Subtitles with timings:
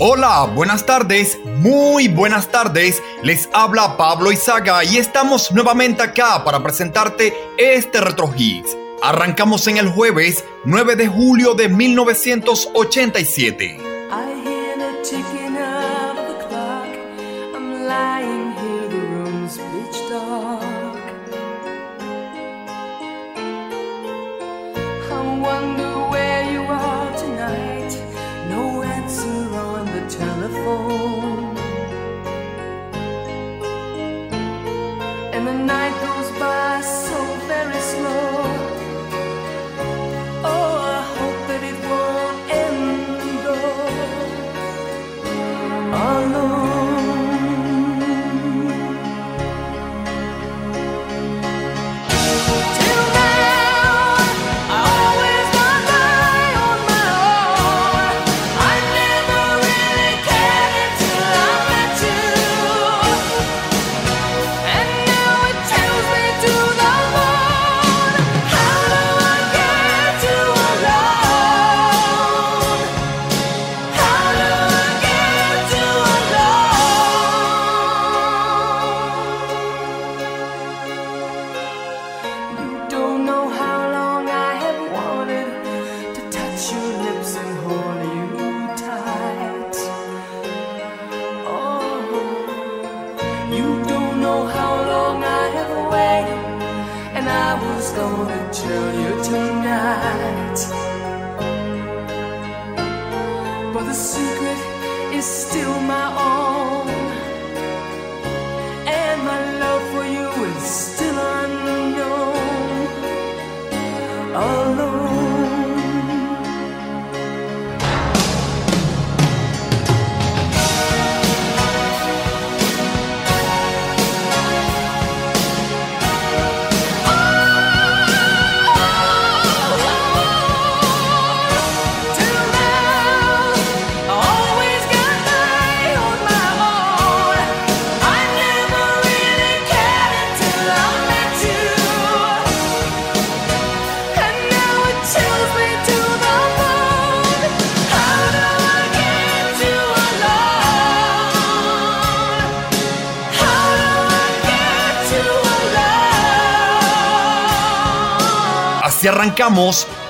[0.00, 3.02] Hola, buenas tardes, muy buenas tardes.
[3.24, 8.76] Les habla Pablo Izaga y estamos nuevamente acá para presentarte este Retro Hits.
[9.02, 13.78] Arrancamos en el jueves 9 de julio de 1987.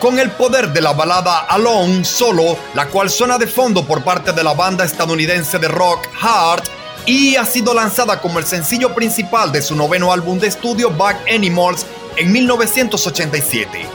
[0.01, 4.33] Con el poder de la balada Alone Solo, la cual suena de fondo por parte
[4.33, 6.69] de la banda estadounidense de rock Heart
[7.07, 11.19] y ha sido lanzada como el sencillo principal de su noveno álbum de estudio Back
[11.33, 13.87] Animals en 1987.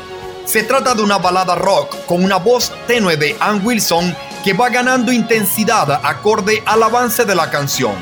[0.45, 4.15] Se trata de una balada rock con una voz tenue de Ann Wilson
[4.45, 7.95] que va ganando intensidad acorde al avance de la canción.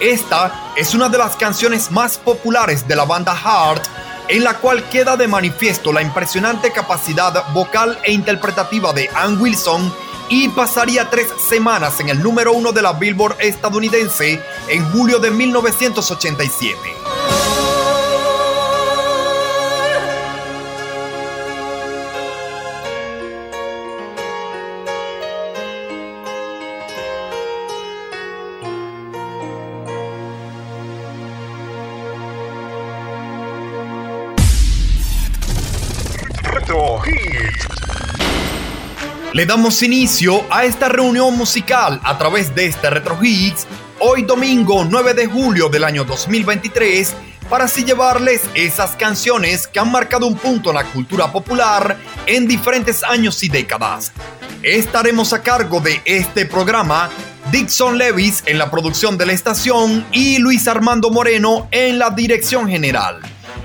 [0.00, 4.88] Esta es una de las canciones más populares de la banda Heart en la cual
[4.88, 9.92] queda de manifiesto la impresionante capacidad vocal e interpretativa de Ann Wilson
[10.28, 15.30] y pasaría tres semanas en el número uno de la Billboard estadounidense en julio de
[15.30, 16.97] 1987.
[39.38, 43.68] Le damos inicio a esta reunión musical a través de este Retro Hits,
[44.00, 47.14] hoy domingo 9 de julio del año 2023,
[47.48, 51.96] para así llevarles esas canciones que han marcado un punto en la cultura popular
[52.26, 54.10] en diferentes años y décadas.
[54.64, 57.08] Estaremos a cargo de este programa
[57.52, 62.68] Dixon Levis en la producción de la estación y Luis Armando Moreno en la dirección
[62.68, 63.20] general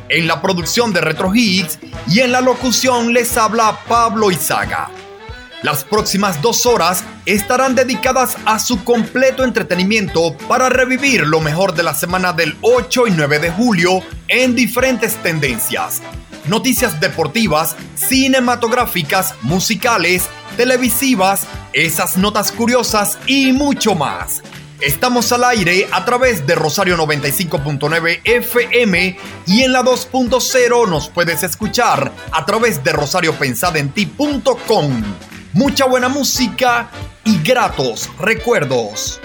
[0.10, 4.92] en la producción de Retro Hits y en la locución les habla Pablo Izaga.
[5.64, 11.84] Las próximas dos horas estarán dedicadas a su completo entretenimiento para revivir lo mejor de
[11.84, 16.02] la semana del 8 y 9 de julio en diferentes tendencias.
[16.50, 20.26] Noticias deportivas, cinematográficas, musicales,
[20.58, 24.44] televisivas, esas notas curiosas y mucho más.
[24.82, 29.18] Estamos al aire a través de Rosario 95.9 FM
[29.48, 35.04] y en la 2.0 nos puedes escuchar a través de rosariopensadenti.com.
[35.54, 36.90] Mucha buena música
[37.24, 39.22] y gratos recuerdos.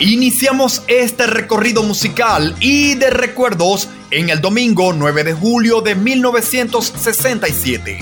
[0.00, 7.98] Iniciamos este recorrido musical y de recuerdos en el domingo 9 de julio de 1967.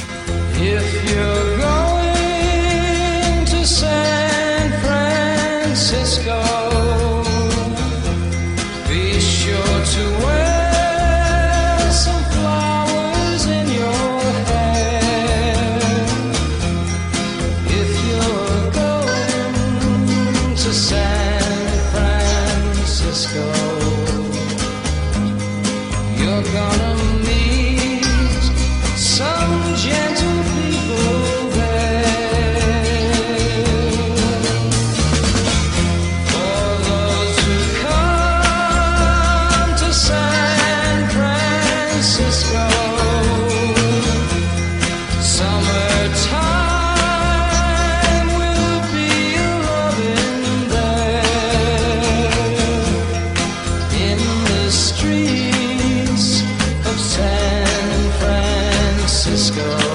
[59.33, 59.92] Francisco.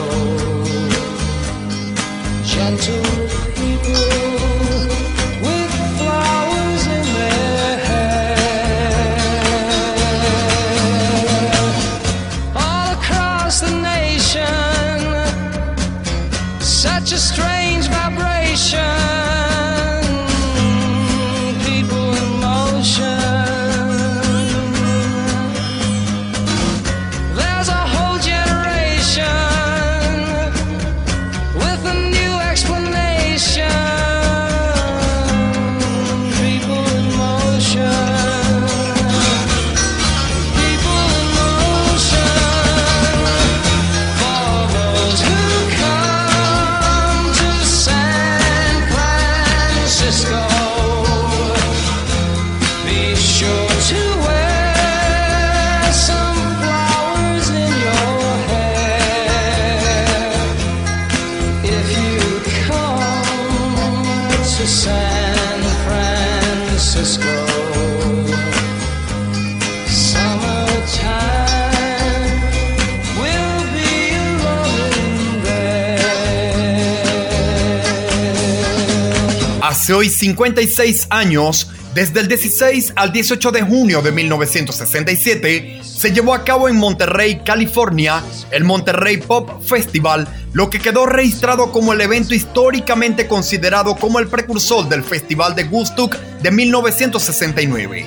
[79.93, 86.43] Hoy 56 años, desde el 16 al 18 de junio de 1967, se llevó a
[86.43, 92.35] cabo en Monterrey, California, el Monterrey Pop Festival, lo que quedó registrado como el evento
[92.35, 98.05] históricamente considerado como el precursor del Festival de Woodstock de 1969.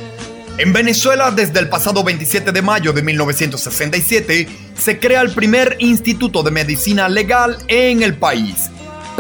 [0.59, 4.49] En Venezuela, desde el pasado 27 de mayo de 1967,
[4.79, 8.71] se crea el primer instituto de medicina legal en el país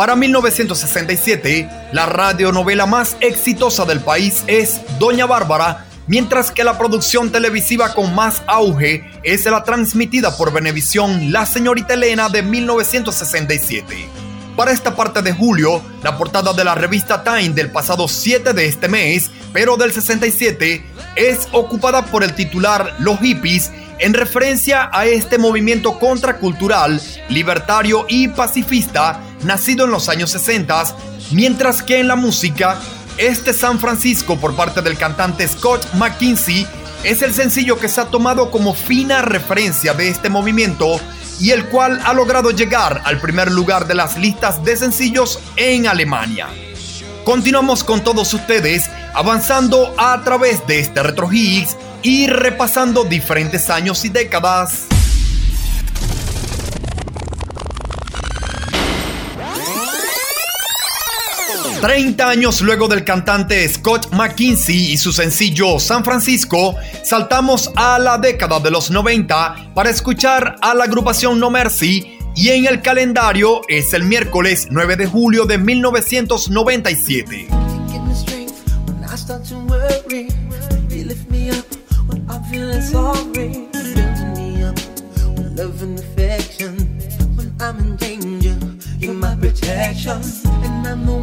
[0.00, 7.30] para 1967, la radionovela más exitosa del país es Doña Bárbara, mientras que la producción
[7.30, 14.08] televisiva con más auge es la transmitida por Venevisión La Señorita Elena de 1967.
[14.56, 18.64] Para esta parte de julio, la portada de la revista Time del pasado 7 de
[18.64, 20.82] este mes, pero del 67,
[21.16, 28.28] es ocupada por el titular Los hippies en referencia a este movimiento contracultural, libertario y
[28.28, 30.84] pacifista nacido en los años 60,
[31.32, 32.78] mientras que en la música,
[33.18, 36.66] este San Francisco por parte del cantante Scott McKinsey
[37.04, 40.98] es el sencillo que se ha tomado como fina referencia de este movimiento
[41.38, 45.86] y el cual ha logrado llegar al primer lugar de las listas de sencillos en
[45.86, 46.48] Alemania.
[47.24, 54.04] Continuamos con todos ustedes avanzando a través de este Retro Hits y repasando diferentes años
[54.04, 54.86] y décadas.
[61.80, 68.18] Treinta años luego del cantante Scott McKinsey y su sencillo San Francisco, saltamos a la
[68.18, 73.62] década de los 90 para escuchar a la agrupación No Mercy y en el calendario
[73.66, 77.48] es el miércoles 9 de julio de 1997.
[82.30, 86.78] I'm feeling sorry, building me up with love and affection.
[87.34, 88.56] When I'm in danger,
[89.00, 91.19] you're my protection, and I'm the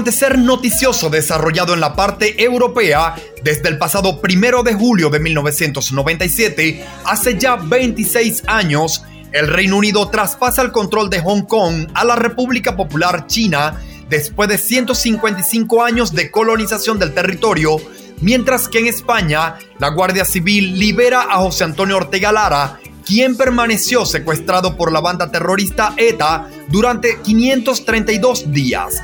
[0.00, 6.82] acontecer noticioso desarrollado en la parte europea desde el pasado primero de julio de 1997,
[7.04, 9.02] hace ya 26 años,
[9.32, 13.78] el Reino Unido traspasa el control de Hong Kong a la República Popular China
[14.08, 17.76] después de 155 años de colonización del territorio,
[18.22, 24.06] mientras que en España la Guardia Civil libera a José Antonio Ortega Lara, quien permaneció
[24.06, 29.02] secuestrado por la banda terrorista ETA durante 532 días.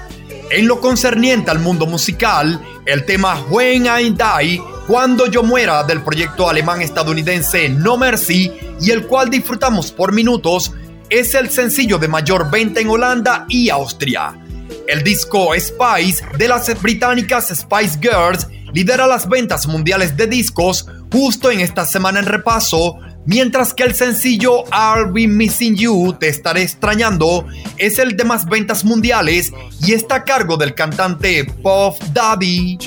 [0.51, 6.03] En lo concerniente al mundo musical, el tema When I Die, Cuando yo muera del
[6.03, 10.73] proyecto alemán-estadounidense No Mercy y el cual disfrutamos por minutos,
[11.11, 14.39] es el sencillo de mayor venta en Holanda y Austria.
[14.87, 21.51] El disco Spice de las británicas Spice Girls lidera las ventas mundiales de discos justo
[21.51, 26.63] en esta semana en repaso, Mientras que el sencillo I'll Be Missing You, Te Estaré
[26.63, 27.45] Extrañando,
[27.77, 29.53] es el de más ventas mundiales
[29.85, 32.79] y está a cargo del cantante Puff Daddy.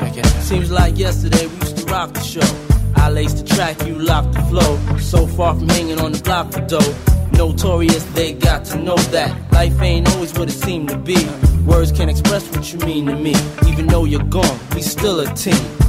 [0.42, 2.48] Seems like yesterday we used to rock the show.
[2.96, 4.80] I laced the track, you locked the flow.
[5.00, 6.96] So far from hanging on the block for dough.
[7.34, 11.28] Notorious, they got to know that life ain't always what it seemed to be.
[11.66, 13.36] Words can't express what you mean to me.
[13.68, 15.89] Even though you're gone, we still a team.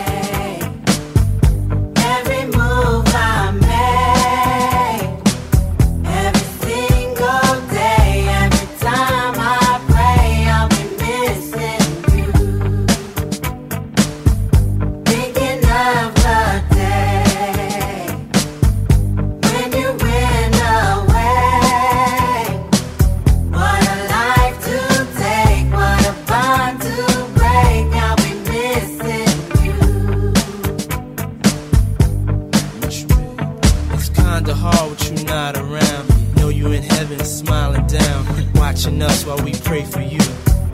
[38.71, 40.19] watching us while we pray for you.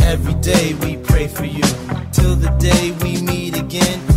[0.01, 1.63] Every day we pray for you.
[2.11, 4.16] Till the day we meet again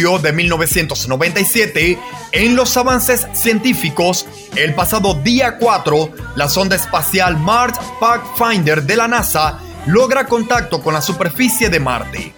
[0.00, 1.98] De 1997,
[2.32, 4.24] en los avances científicos,
[4.56, 10.94] el pasado día 4, la sonda espacial Mars Pathfinder de la NASA logra contacto con
[10.94, 12.32] la superficie de Marte.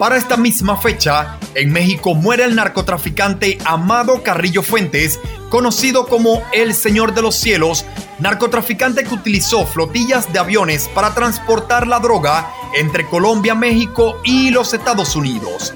[0.00, 6.74] Para esta misma fecha, en México muere el narcotraficante Amado Carrillo Fuentes, conocido como el
[6.74, 7.84] Señor de los Cielos,
[8.18, 14.74] narcotraficante que utilizó flotillas de aviones para transportar la droga entre Colombia, México y los
[14.74, 15.72] Estados Unidos.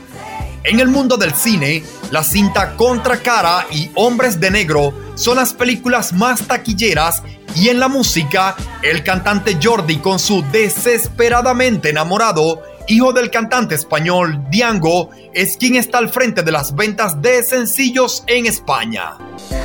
[0.62, 5.54] En el mundo del cine, la cinta Contra Cara y Hombres de Negro son las
[5.54, 7.22] películas más taquilleras
[7.56, 14.44] y en la música, el cantante Jordi con su desesperadamente enamorado, hijo del cantante español
[14.50, 19.16] Diango, es quien está al frente de las ventas de sencillos en España.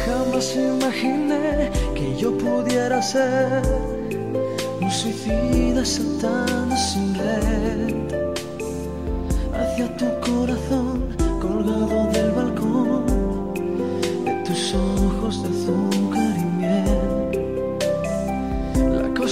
[0.06, 3.62] Jamás imaginé que yo pudiera ser
[4.80, 7.16] un suicida sin
[9.56, 10.15] hacia tu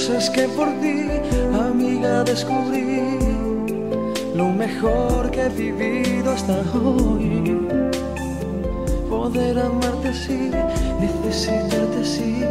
[0.04, 1.08] La cosa es que por ti,
[1.58, 3.20] amiga, descubrí
[4.36, 7.58] lo mejor que he vivido hasta hoy.
[9.10, 10.52] Poder amarte así,
[11.00, 12.44] necesitarte así.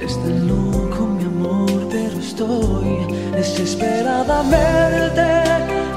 [0.00, 5.22] Es tan loco mi amor, pero estoy desesperadamente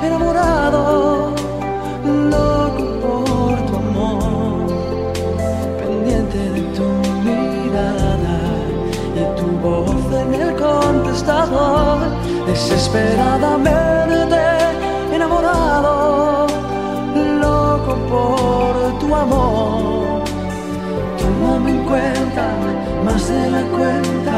[0.02, 1.36] enamorado,
[12.46, 14.38] desesperadamente
[15.14, 16.48] enamorado,
[17.42, 20.24] loco por tu amor.
[21.20, 22.46] Tómame en cuenta,
[23.04, 24.38] más de la cuenta,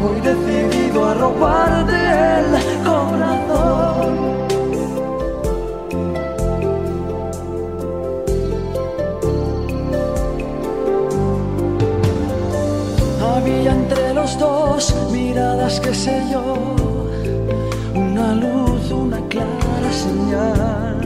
[0.00, 1.96] voy decidido a robarte
[2.40, 2.46] el
[2.84, 4.33] corazón.
[14.24, 16.54] Los dos miradas que sé yo,
[17.94, 20.96] una luz, una clara señal,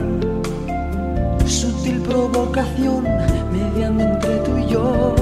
[1.45, 3.03] sutil provocación
[3.51, 5.15] mediando entre tú y yo,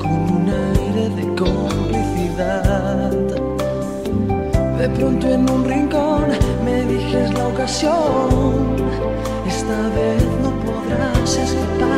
[0.00, 3.10] con un aire de complicidad.
[4.78, 6.24] De pronto en un rincón
[6.64, 8.76] me dijes la ocasión,
[9.46, 11.97] esta vez no podrás escapar.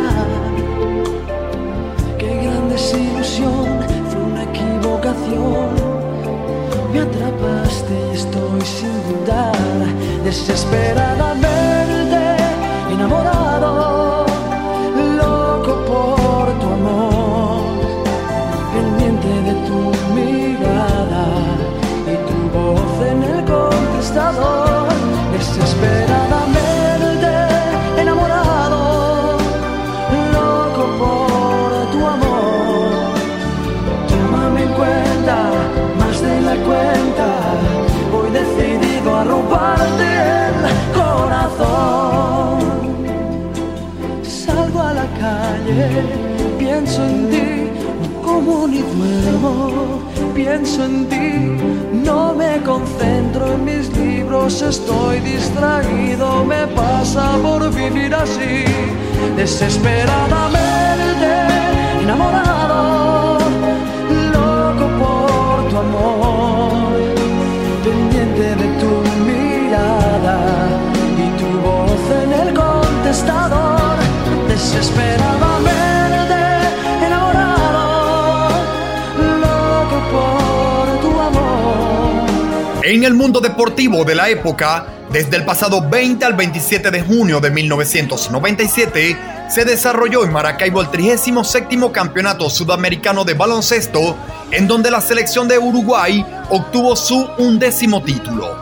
[6.92, 9.56] Me atrapaste y estoy sin dudar,
[10.22, 12.36] desesperadamente
[12.92, 13.89] enamorado,
[48.82, 50.00] duermo.
[50.34, 51.58] Pienso en ti,
[51.92, 58.64] no me concentro en mis libros, estoy distraído, me pasa por vivir así,
[59.36, 61.28] desesperadamente
[62.02, 63.38] enamorado,
[64.32, 66.92] loco por tu amor,
[67.84, 68.92] pendiente de tu
[69.28, 70.38] mirada
[71.18, 73.96] y tu voz en el contestador,
[74.48, 75.79] desesperadamente
[82.90, 87.38] En el mundo deportivo de la época, desde el pasado 20 al 27 de junio
[87.38, 89.16] de 1997,
[89.48, 94.16] se desarrolló en Maracaibo el 37 Campeonato Sudamericano de Baloncesto,
[94.50, 98.56] en donde la selección de Uruguay obtuvo su undécimo título.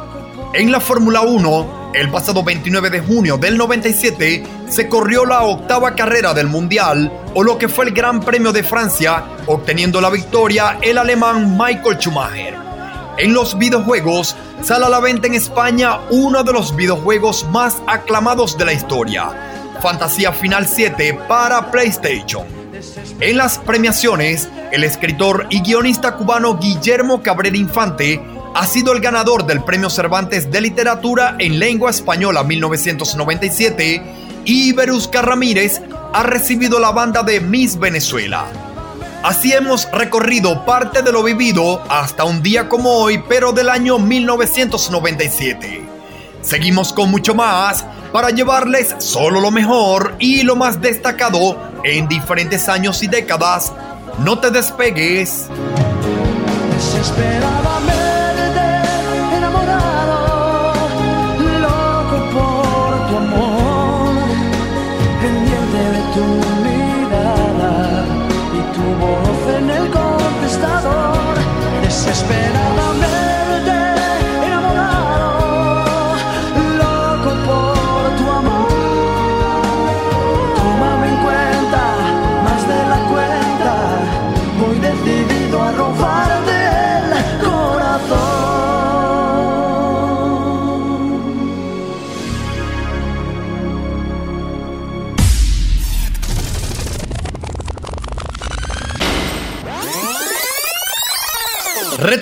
[0.53, 5.95] En la Fórmula 1, el pasado 29 de junio del 97, se corrió la octava
[5.95, 10.77] carrera del Mundial, o lo que fue el Gran Premio de Francia, obteniendo la victoria
[10.83, 12.48] el alemán Michael Schumacher.
[13.18, 18.57] En los videojuegos, sale a la venta en España uno de los videojuegos más aclamados
[18.57, 19.31] de la historia,
[19.83, 22.46] Fantasía Final 7 para PlayStation.
[23.18, 28.22] En las premiaciones, el escritor y guionista cubano Guillermo Cabrera Infante
[28.54, 34.00] ha sido el ganador del Premio Cervantes de Literatura en Lengua Española 1997
[34.44, 38.67] y Berusca Ramírez ha recibido la banda de Miss Venezuela.
[39.29, 43.99] Así hemos recorrido parte de lo vivido hasta un día como hoy, pero del año
[43.99, 45.87] 1997.
[46.41, 52.71] Seguimos con mucho más para llevarles solo lo mejor y lo más destacado en diferentes
[52.71, 53.71] años y décadas.
[54.25, 55.49] No te despegues.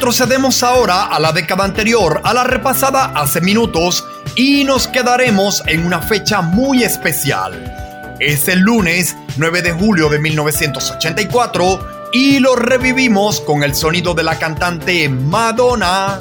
[0.06, 5.84] Retrocedemos ahora a la década anterior, a la repasada hace minutos, y nos quedaremos en
[5.84, 8.14] una fecha muy especial.
[8.20, 14.22] Es el lunes 9 de julio de 1984 y lo revivimos con el sonido de
[14.22, 16.20] la cantante Madonna.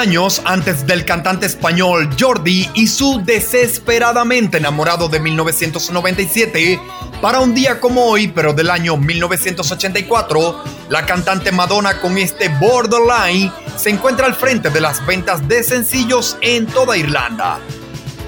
[0.00, 6.80] Años antes del cantante español Jordi y su desesperadamente enamorado de 1997,
[7.20, 13.52] para un día como hoy, pero del año 1984, la cantante Madonna con este Borderline
[13.76, 17.60] se encuentra al frente de las ventas de sencillos en toda Irlanda.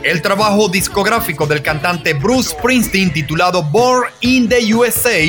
[0.02, 5.20] El trabajo discográfico del cantante Bruce Springsteen titulado Born in the USA,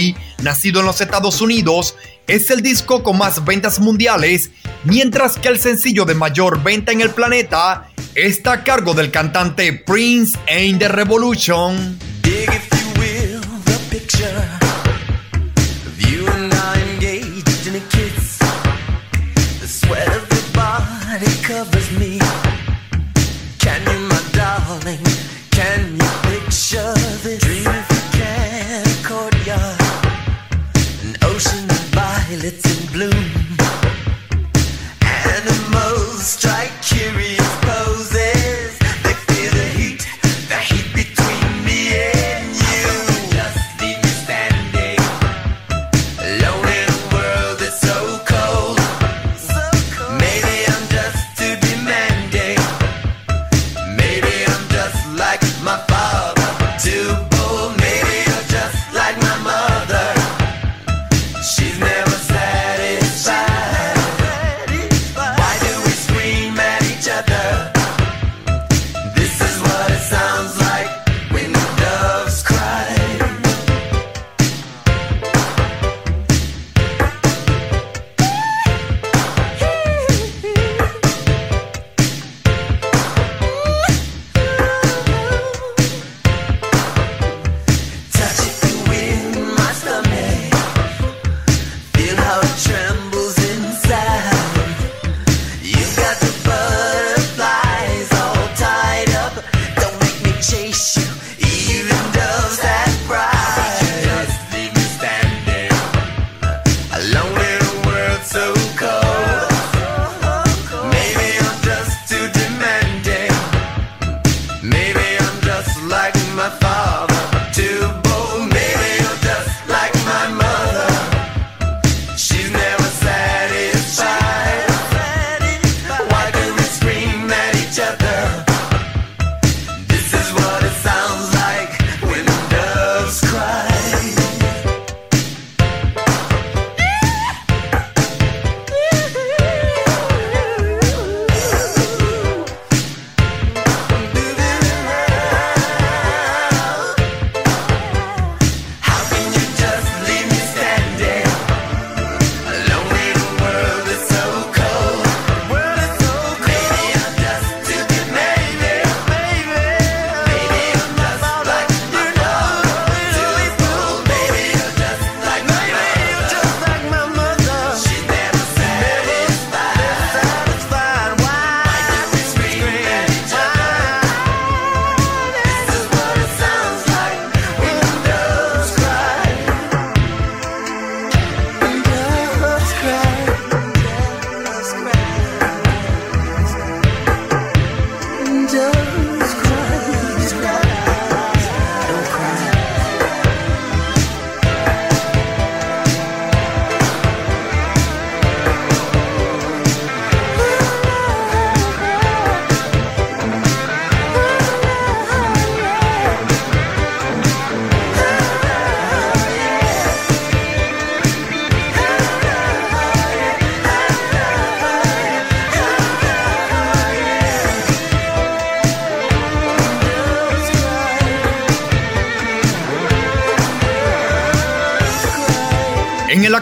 [0.42, 1.96] nacido en los Estados Unidos,
[2.28, 4.52] es el disco con más ventas mundiales,
[4.86, 9.74] mientras que el sencillo de mayor venta en el planeta está a cargo del cantante
[9.74, 12.13] Prince in the Revolution.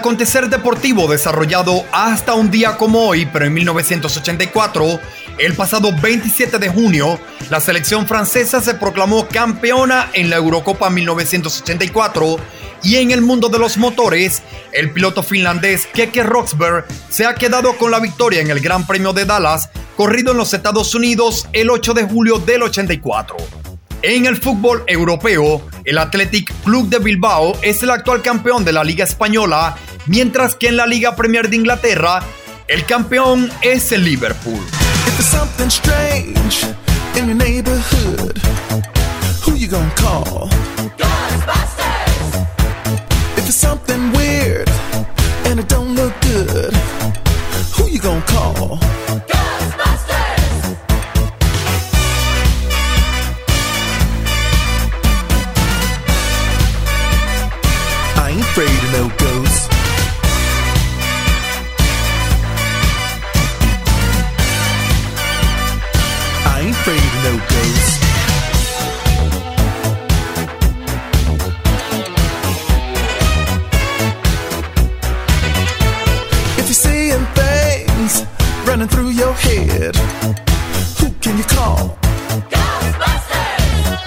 [0.02, 5.00] Acontecer deportivo desarrollado hasta un día como hoy, pero en 1984,
[5.38, 7.20] el pasado 27 de junio,
[7.52, 12.38] la selección francesa se proclamó campeona en la Eurocopa 1984
[12.82, 14.42] y en el mundo de los motores,
[14.74, 19.14] el piloto finlandés Keke Rosberg se ha quedado con la victoria en el Gran Premio
[19.14, 23.38] de Dallas, corrido en los Estados Unidos el 8 de julio del 84.
[24.04, 28.84] En el fútbol europeo, el Athletic Club de Bilbao es el actual campeón de la
[28.84, 32.22] Liga Española, mientras que en la Liga Premier de Inglaterra,
[32.68, 34.64] el campeón es el Liverpool.
[35.08, 35.20] If
[81.22, 81.98] can you call?
[82.50, 84.00] Ghostbusters!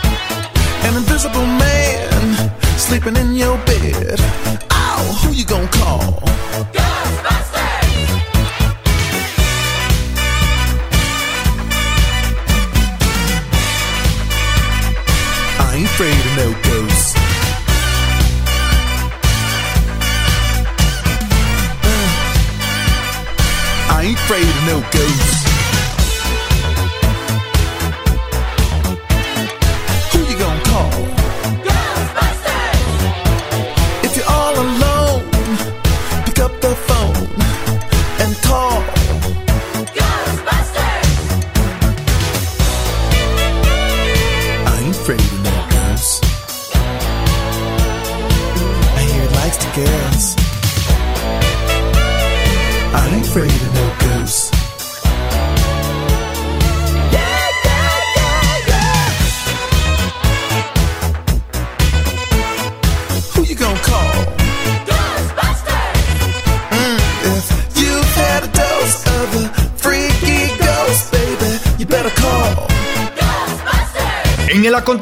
[0.85, 3.54] An invisible man sleeping in your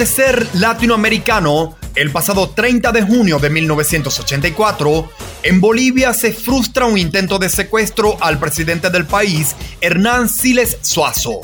[0.03, 5.09] acontecer latinoamericano, el pasado 30 de junio de 1984,
[5.45, 11.41] en Bolivia se frustra un intento de secuestro al presidente del país, Hernán Siles Suazo.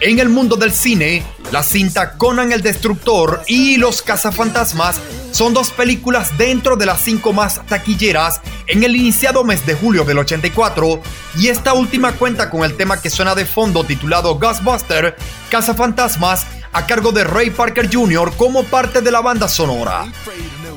[0.00, 5.00] En el mundo del cine, la cinta Conan el Destructor y Los Cazafantasmas
[5.32, 10.04] son dos películas dentro de las cinco más taquilleras en el iniciado mes de julio
[10.04, 11.00] del 84
[11.36, 15.16] y esta última cuenta con el tema que suena de fondo titulado Ghostbuster,
[15.50, 18.32] Cazafantasmas, a cargo de Ray Parker Jr.
[18.36, 20.06] como parte de la banda sonora.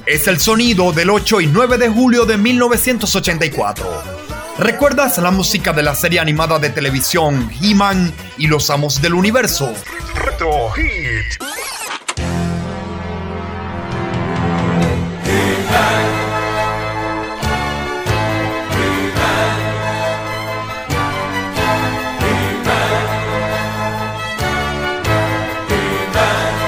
[0.05, 4.21] Es el sonido del 8 y 9 de julio de 1984.
[4.57, 9.73] ¿Recuerdas la música de la serie animada de televisión He-Man y los Amos del Universo?
[10.15, 11.41] Retro Hit.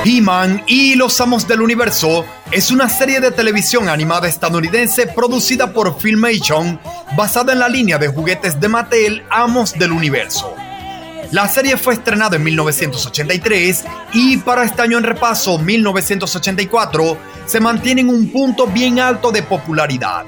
[0.06, 5.98] He-Man y los Amos del Universo es una serie de televisión animada estadounidense producida por
[5.98, 6.78] Filmation
[7.16, 10.54] basada en la línea de juguetes de Mattel Amos del Universo.
[11.32, 18.02] La serie fue estrenada en 1983 y para este año en repaso 1984 se mantiene
[18.02, 20.26] en un punto bien alto de popularidad.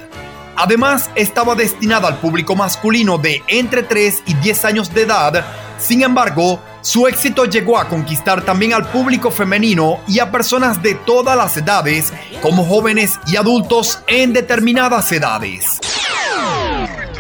[0.56, 5.46] Además, estaba destinada al público masculino de entre 3 y 10 años de edad,
[5.78, 10.94] sin embargo, su éxito llegó a conquistar también al público femenino y a personas de
[10.94, 12.14] todas las edades,
[12.44, 15.80] como jóvenes y adultos en determinadas edades.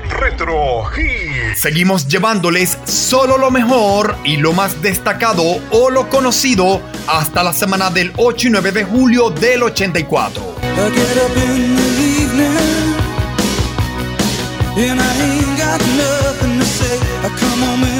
[0.07, 0.83] Retro.
[1.55, 7.89] Seguimos llevándoles solo lo mejor y lo más destacado o lo conocido hasta la semana
[7.89, 10.55] del 8 y 9 de julio del 84.
[17.27, 17.94] I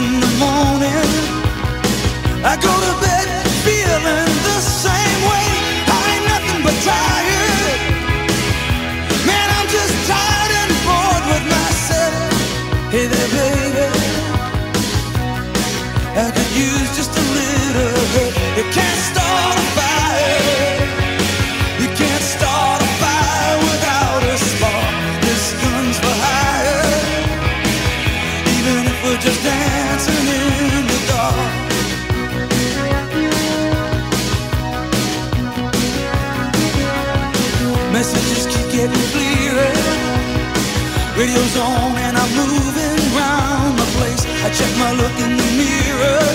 [44.98, 46.26] look in the mirror.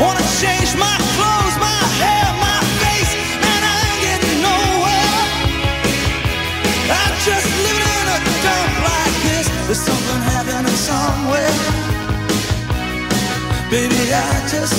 [0.00, 3.12] Wanna change my clothes, my hair, my face,
[3.52, 5.20] and I ain't nowhere.
[6.98, 9.46] I'm just living in a dump like this.
[9.66, 11.54] There's something happening somewhere.
[13.70, 14.72] Baby, I just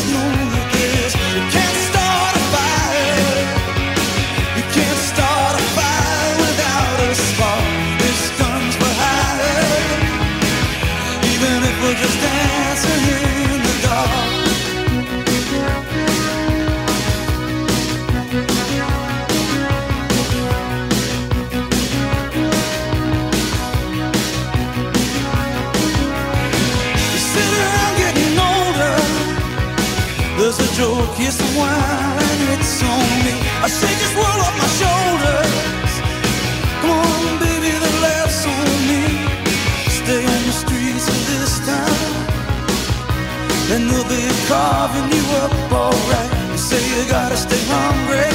[44.48, 46.32] carving you up alright.
[46.52, 48.30] You say you gotta stay hungry.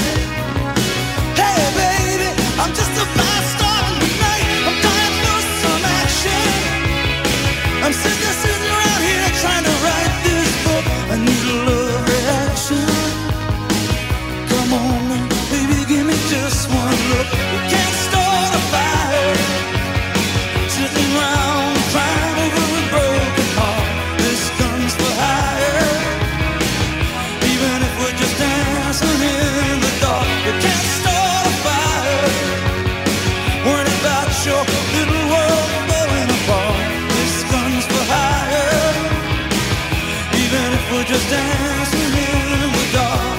[1.40, 2.30] Hey, baby,
[2.60, 4.46] I'm just a fast star in the night.
[4.66, 6.48] I'm dying for some action.
[7.84, 8.27] I'm sitting,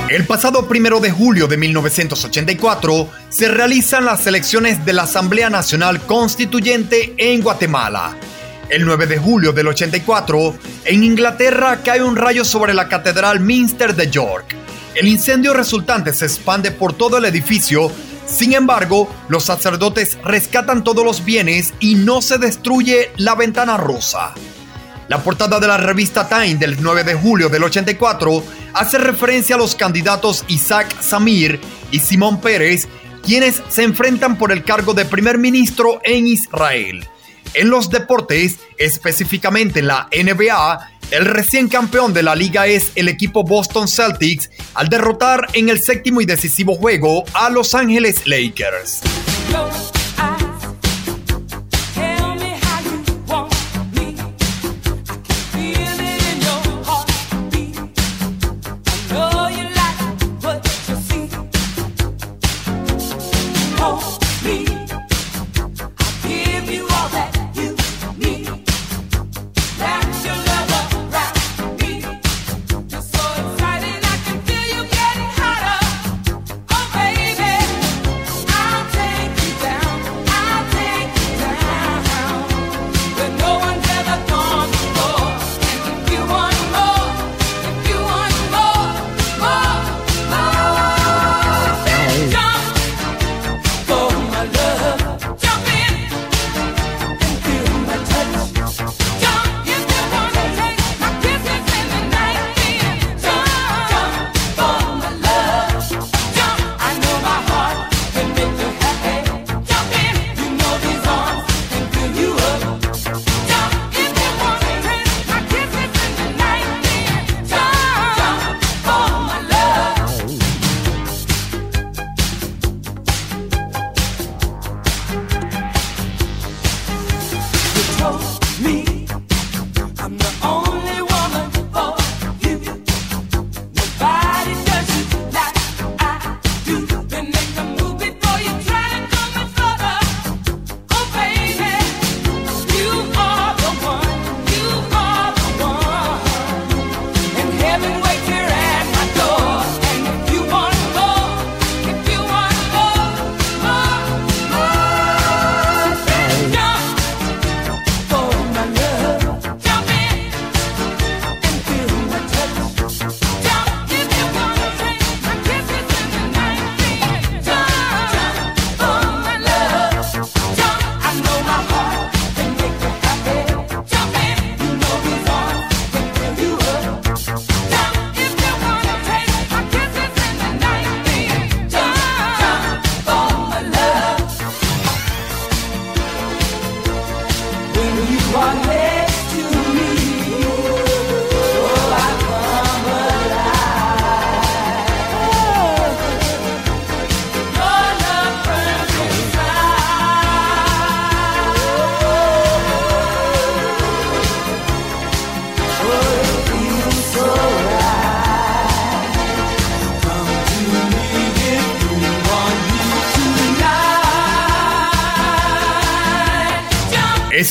[0.09, 6.01] El pasado primero de julio de 1984 se realizan las elecciones de la Asamblea Nacional
[6.01, 8.17] Constituyente en Guatemala.
[8.69, 10.55] El 9 de julio del 84,
[10.85, 14.55] en Inglaterra cae un rayo sobre la Catedral Minster de York.
[14.95, 17.91] El incendio resultante se expande por todo el edificio,
[18.25, 24.33] sin embargo, los sacerdotes rescatan todos los bienes y no se destruye la ventana rosa.
[25.09, 28.43] La portada de la revista Time del 9 de julio del 84
[28.73, 32.87] hace referencia a los candidatos Isaac Samir y Simón Pérez,
[33.25, 37.07] quienes se enfrentan por el cargo de primer ministro en Israel.
[37.55, 43.07] En los deportes, específicamente en la NBA, el recién campeón de la liga es el
[43.07, 49.01] equipo Boston Celtics al derrotar en el séptimo y decisivo juego a Los Ángeles Lakers.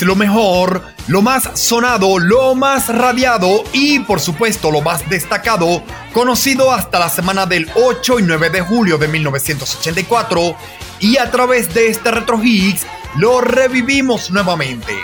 [0.02, 5.82] Lo mejor, lo más sonado, lo más radiado y por supuesto lo más destacado,
[6.12, 10.56] conocido hasta la semana del 8 y 9 de julio de 1984
[11.00, 12.86] y a través de este Retro Hits
[13.16, 14.94] lo revivimos nuevamente.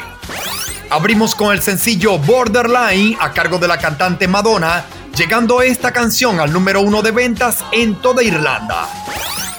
[0.90, 4.84] Abrimos con el sencillo Borderline a cargo de la cantante Madonna,
[5.16, 9.03] llegando esta canción al número uno de ventas en toda Irlanda.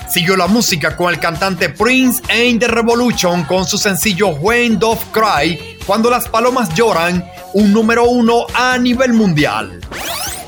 [0.07, 5.01] Siguió la música con el cantante Prince and the Revolution con su sencillo When Dove
[5.11, 9.81] Cry, cuando las palomas lloran, un número uno a nivel mundial.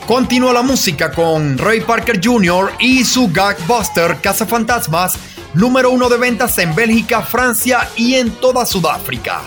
[0.08, 2.72] Continuó la música con Ray Parker Jr.
[2.80, 5.18] y su Gagbuster Cazafantasmas,
[5.54, 9.42] número uno de ventas en Bélgica, Francia y en toda Sudáfrica.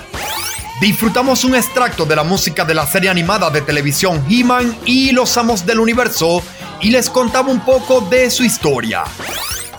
[0.80, 5.36] Disfrutamos un extracto de la música de la serie animada de televisión He-Man y los
[5.36, 6.42] Amos del Universo
[6.80, 9.04] y les contaba un poco de su historia.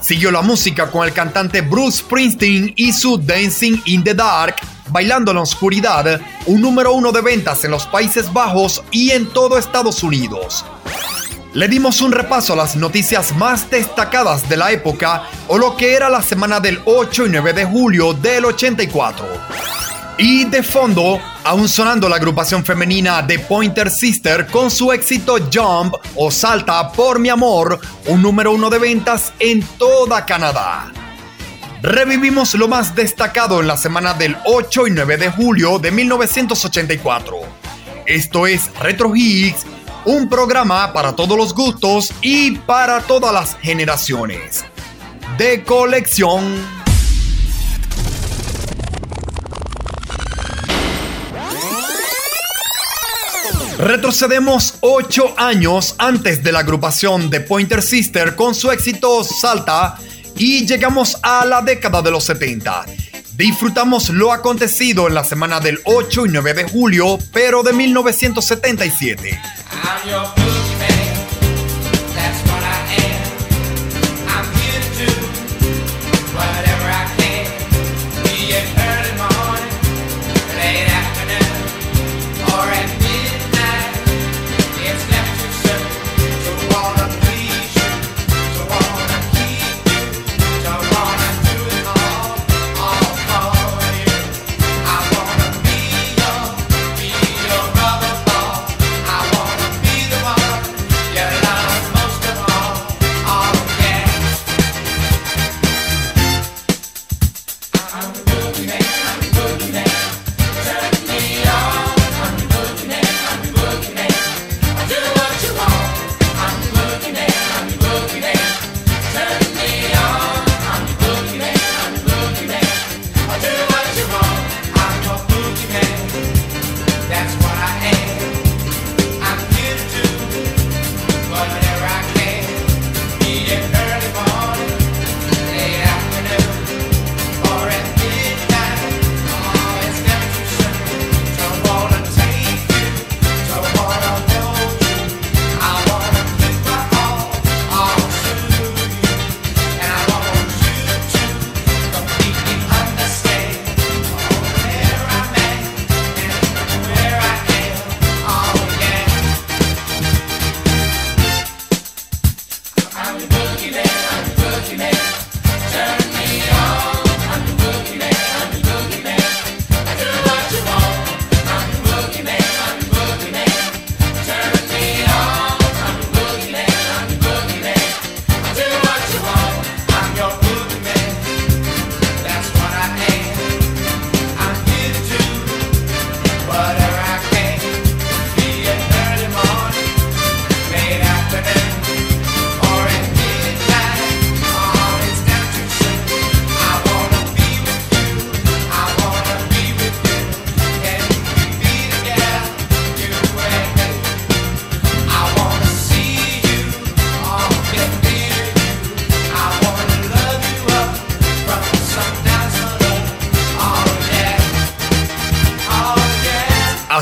[0.02, 4.56] Siguió la música con el cantante Bruce Springsteen y su Dancing in the Dark,
[4.90, 9.28] Bailando en la Oscuridad, un número uno de ventas en los Países Bajos y en
[9.28, 10.66] todo Estados Unidos.
[11.54, 15.94] Le dimos un repaso a las noticias más destacadas de la época o lo que
[15.94, 19.81] era la semana del 8 y 9 de julio del 84.
[20.18, 25.96] Y de fondo, aún sonando la agrupación femenina The Pointer Sister con su éxito Jump
[26.16, 30.92] o Salta por mi amor, un número uno de ventas en toda Canadá.
[31.82, 37.38] Revivimos lo más destacado en la semana del 8 y 9 de julio de 1984.
[38.06, 39.66] Esto es Retro Hits,
[40.06, 44.64] un programa para todos los gustos y para todas las generaciones.
[45.40, 46.81] De colección.
[53.78, 59.96] Retrocedemos 8 años antes de la agrupación de Pointer Sister con su éxito Salta
[60.36, 62.86] y llegamos a la década de los 70.
[63.34, 69.40] Disfrutamos lo acontecido en la semana del 8 y 9 de julio, pero de 1977.
[69.72, 70.41] I'm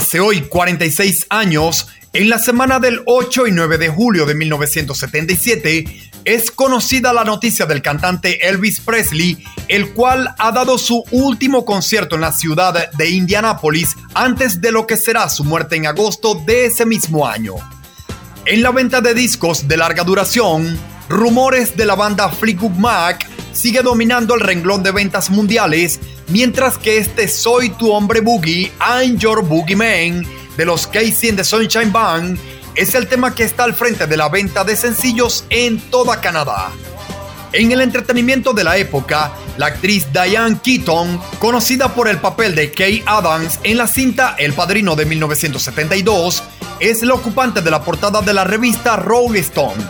[0.09, 6.11] Hace hoy 46 años, en la semana del 8 y 9 de julio de 1977,
[6.25, 9.37] es conocida la noticia del cantante Elvis Presley,
[9.67, 14.87] el cual ha dado su último concierto en la ciudad de Indianápolis antes de lo
[14.87, 17.53] que será su muerte en agosto de ese mismo año.
[18.47, 20.75] En la venta de discos de larga duración,
[21.07, 25.99] rumores de la banda Fleetwood Mac sigue dominando el renglón de ventas mundiales,
[26.29, 30.25] mientras que este Soy tu hombre boogie, I'm your boogeyman,
[30.57, 32.39] de los Casey and the Sunshine Band,
[32.75, 36.69] es el tema que está al frente de la venta de sencillos en toda Canadá.
[37.51, 42.71] En el entretenimiento de la época, la actriz Diane Keaton, conocida por el papel de
[42.71, 46.43] Kay Adams en la cinta El Padrino de 1972,
[46.79, 49.83] es la ocupante de la portada de la revista Rolling Stone.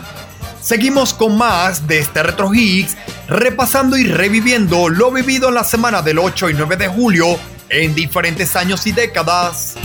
[0.61, 2.95] Seguimos con más de este Retro Hits,
[3.29, 7.25] repasando y reviviendo lo vivido en la semana del 8 y 9 de julio
[7.69, 9.75] en diferentes años y décadas.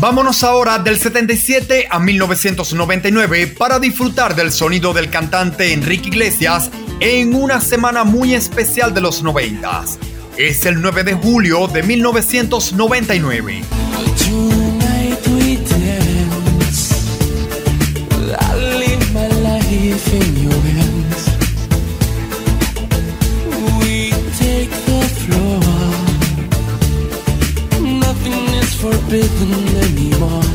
[0.00, 6.70] Vámonos ahora del 77 a 1999 para disfrutar del sonido del cantante Enrique Iglesias
[7.00, 9.84] en una semana muy especial de los 90.
[10.36, 13.64] Es el 9 de julio de 1999.
[29.08, 30.47] Forbidden anymore.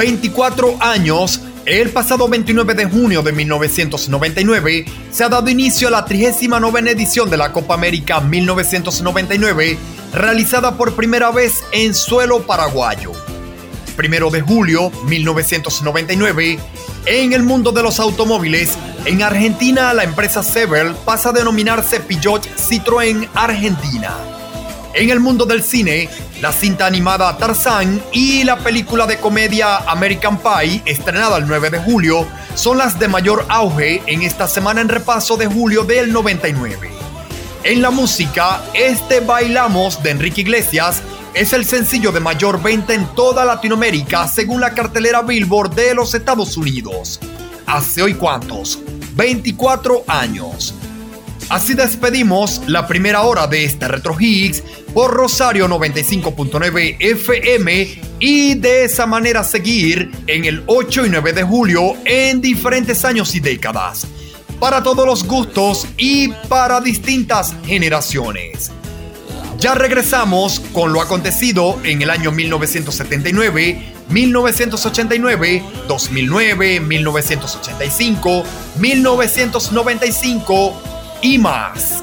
[0.00, 6.06] 24 años, el pasado 29 de junio de 1999, se ha dado inicio a la
[6.06, 9.76] 39 edición de la Copa América 1999,
[10.14, 13.12] realizada por primera vez en suelo paraguayo.
[13.94, 16.58] Primero de julio 1999,
[17.04, 22.48] en el mundo de los automóviles, en Argentina la empresa Sebel pasa a denominarse Peugeot
[22.56, 24.16] Citroën Argentina.
[24.94, 26.08] En el mundo del cine,
[26.40, 31.78] la cinta animada Tarzán y la película de comedia American Pie, estrenada el 9 de
[31.78, 36.90] julio, son las de mayor auge en esta semana en repaso de julio del 99.
[37.62, 41.02] En la música, este Bailamos de Enrique Iglesias
[41.34, 46.14] es el sencillo de mayor venta en toda Latinoamérica según la cartelera Billboard de los
[46.14, 47.20] Estados Unidos.
[47.66, 48.78] Hace hoy cuántos?
[49.14, 50.74] 24 años.
[51.50, 54.62] Así despedimos la primera hora de este Retro Hits
[54.94, 61.42] por Rosario 95.9 FM y de esa manera seguir en el 8 y 9 de
[61.42, 64.06] julio en diferentes años y décadas.
[64.58, 68.70] Para todos los gustos y para distintas generaciones.
[69.58, 78.44] Ya regresamos con lo acontecido en el año 1979, 1989, 2009, 1985,
[78.78, 80.82] 1995
[81.22, 82.02] y más.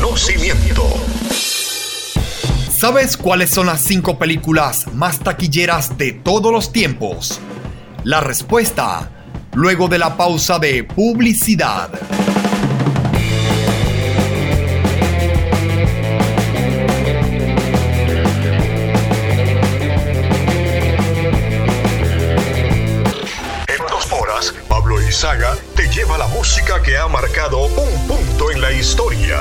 [0.00, 0.84] conocimiento.
[2.70, 7.40] ¿Sabes cuáles son las cinco películas más taquilleras de todos los tiempos?
[8.04, 9.10] La respuesta,
[9.54, 11.90] luego de la pausa de publicidad.
[23.66, 28.60] En dos horas, Pablo Saga te lleva la música que ha marcado un punto en
[28.60, 29.40] la historia.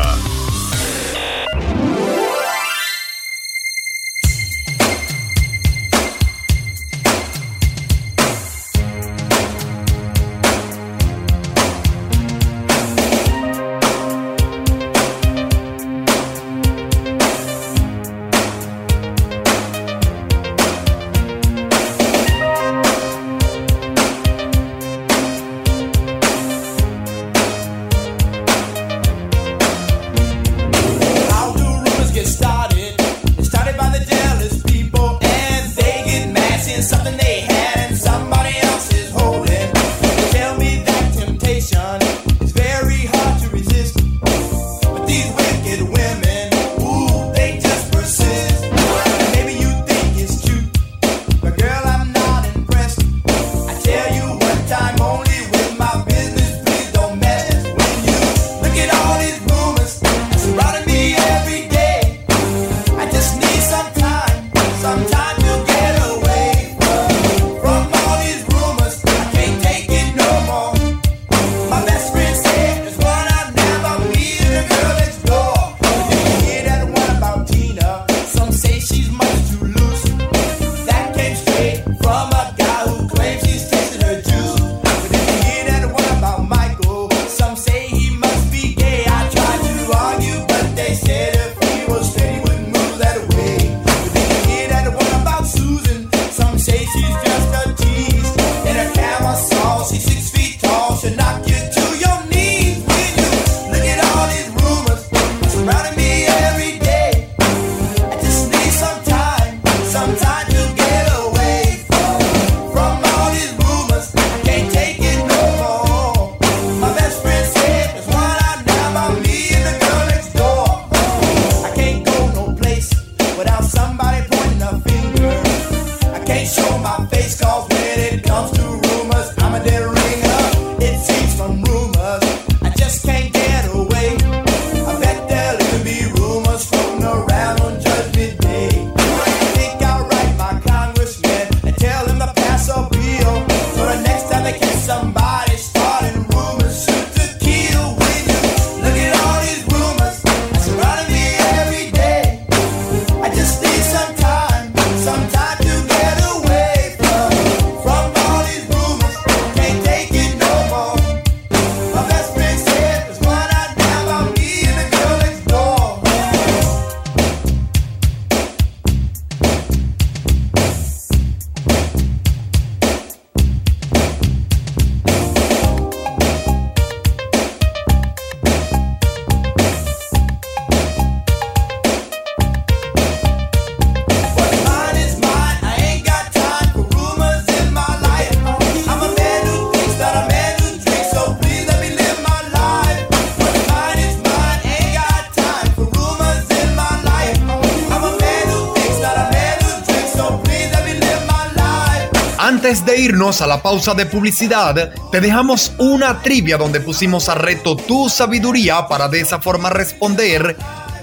[203.08, 208.10] irnos a la pausa de publicidad, te dejamos una trivia donde pusimos a reto tu
[208.10, 210.58] sabiduría para de esa forma responder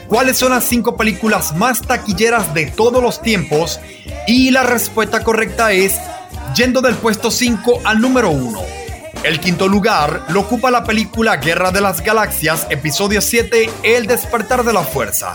[0.06, 3.80] cuáles son las cinco películas más taquilleras de todos los tiempos
[4.26, 5.98] y la respuesta correcta es
[6.54, 8.60] yendo del puesto 5 al número 1.
[9.22, 14.62] El quinto lugar lo ocupa la película Guerra de las Galaxias, episodio 7, El despertar
[14.62, 15.32] de la fuerza.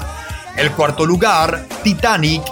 [0.55, 2.43] El cuarto lugar, Titanic.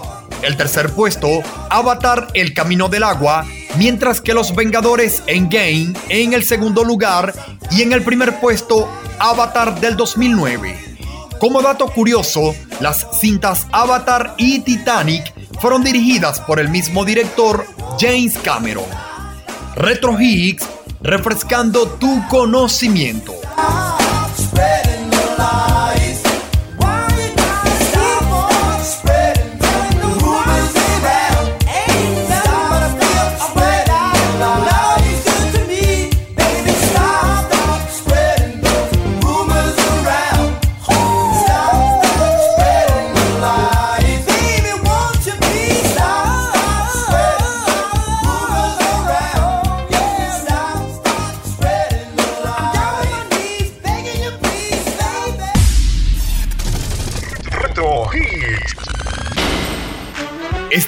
[0.42, 1.28] El tercer puesto,
[1.70, 3.46] Avatar, El Camino del Agua
[3.78, 7.34] mientras que los Vengadores Endgame en el segundo lugar
[7.72, 10.98] y en el primer puesto Avatar del 2009.
[11.40, 17.66] Como dato curioso, las cintas Avatar y Titanic fueron dirigidas por el mismo director
[18.00, 18.86] James Cameron.
[19.76, 20.66] Retro Higgs,
[21.02, 23.34] refrescando tu conocimiento.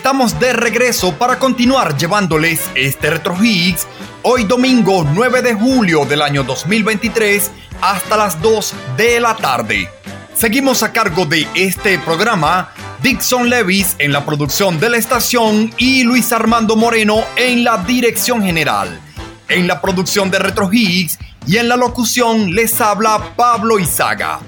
[0.09, 3.85] Estamos de regreso para continuar llevándoles este Retro Hits
[4.23, 9.87] hoy domingo 9 de julio del año 2023 hasta las 2 de la tarde.
[10.33, 12.71] Seguimos a cargo de este programa
[13.03, 18.41] Dixon Levis en la producción de la estación y Luis Armando Moreno en la dirección
[18.41, 18.99] general.
[19.47, 24.39] En la producción de Retro Hits y en la locución les habla Pablo Izaga.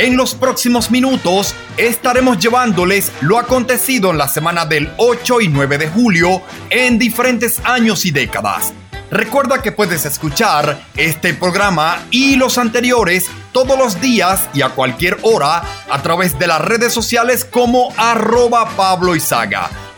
[0.00, 5.76] En los próximos minutos estaremos llevándoles lo acontecido en la semana del 8 y 9
[5.76, 6.40] de julio
[6.70, 8.72] en diferentes años y décadas.
[9.10, 15.18] Recuerda que puedes escuchar este programa y los anteriores todos los días y a cualquier
[15.20, 19.12] hora a través de las redes sociales como arroba Pablo.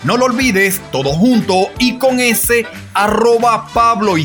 [0.02, 4.16] No lo olvides, todo junto y con ese arroba Pablo.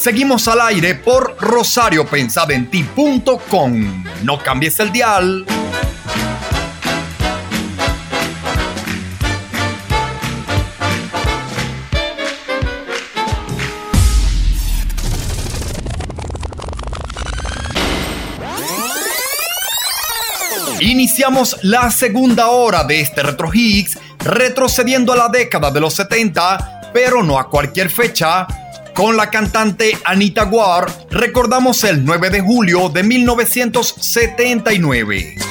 [0.00, 4.04] Seguimos al aire por rosariopensadenti.com.
[4.22, 5.44] No cambies el dial.
[20.80, 26.92] Iniciamos la segunda hora de este Retro Hits, retrocediendo a la década de los 70,
[26.94, 28.46] pero no a cualquier fecha.
[29.00, 35.49] Con la cantante Anita Ward, recordamos el 9 de julio de 1979.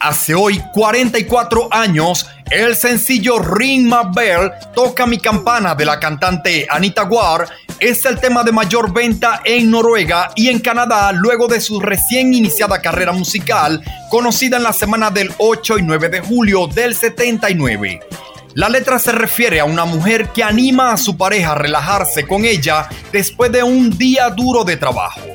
[0.00, 6.66] Hace hoy 44 años, el sencillo Ring My Bell, Toca mi campana de la cantante
[6.70, 7.46] Anita Ward,
[7.78, 12.32] es el tema de mayor venta en Noruega y en Canadá luego de su recién
[12.32, 18.00] iniciada carrera musical, conocida en la semana del 8 y 9 de julio del 79.
[18.54, 22.46] La letra se refiere a una mujer que anima a su pareja a relajarse con
[22.46, 25.27] ella después de un día duro de trabajo.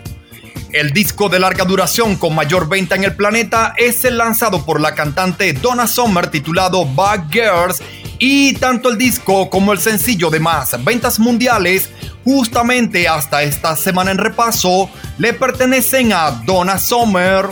[0.74, 4.82] El disco de larga duración con mayor venta en el planeta es el lanzado por
[4.82, 7.80] la cantante Donna Summer titulado Bad Girls
[8.18, 11.92] y tanto el disco como el sencillo de más ventas mundiales
[12.24, 17.50] justamente hasta esta semana en repaso le pertenecen a Donna Summer.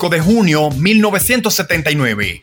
[0.00, 2.42] 25 de junio 1979.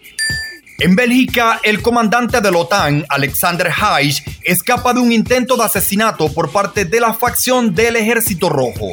[0.79, 6.31] En Bélgica, el comandante de la OTAN, Alexander Haig, escapa de un intento de asesinato
[6.31, 8.89] por parte de la facción del Ejército Rojo.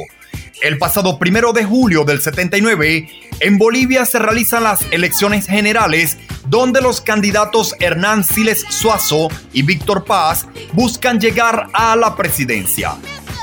[0.63, 3.07] El pasado primero de julio del 79,
[3.39, 10.05] en Bolivia se realizan las elecciones generales donde los candidatos Hernán Siles Suazo y Víctor
[10.05, 12.95] Paz buscan llegar a la presidencia.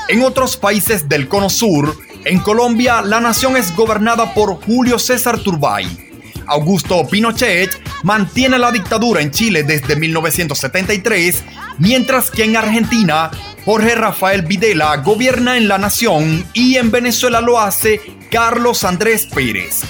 [0.09, 1.95] En otros países del Cono Sur,
[2.25, 5.85] en Colombia, la nación es gobernada por Julio César Turbay.
[6.47, 7.69] Augusto Pinochet
[8.03, 11.43] mantiene la dictadura en Chile desde 1973,
[11.79, 13.31] mientras que en Argentina,
[13.65, 19.81] Jorge Rafael Videla gobierna en la nación y en Venezuela lo hace Carlos Andrés Pérez.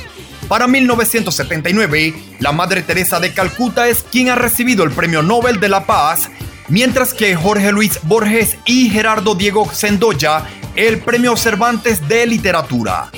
[0.48, 5.70] Para 1979, la Madre Teresa de Calcuta es quien ha recibido el Premio Nobel de
[5.70, 6.30] la Paz,
[6.68, 10.44] mientras que Jorge Luis Borges y Gerardo Diego Sendoya
[10.76, 13.12] el Premio Cervantes de Literatura.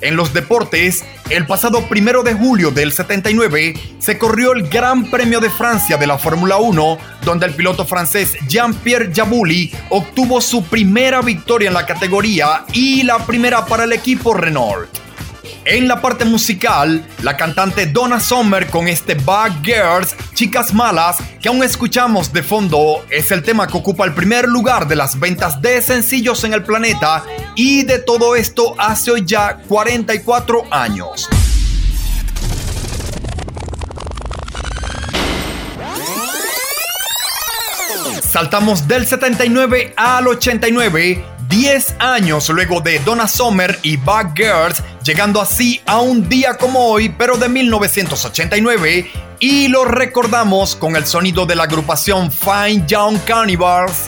[0.00, 5.40] En los deportes, el pasado primero de julio del 79 se corrió el Gran Premio
[5.40, 11.20] de Francia de la Fórmula 1, donde el piloto francés Jean-Pierre Jabouli obtuvo su primera
[11.20, 14.88] victoria en la categoría y la primera para el equipo Renault.
[15.64, 21.48] En la parte musical, la cantante Donna Summer con este Bad Girls, Chicas Malas, que
[21.48, 25.60] aún escuchamos de fondo, es el tema que ocupa el primer lugar de las ventas
[25.60, 31.28] de sencillos en el planeta y de todo esto hace hoy ya 44 años.
[38.22, 45.40] Saltamos del 79 al 89, 10 años luego de Donna Summer y Bad Girls, llegando
[45.40, 51.46] así a un día como hoy, pero de 1989, y lo recordamos con el sonido
[51.46, 54.06] de la agrupación Fine Young Cannibals.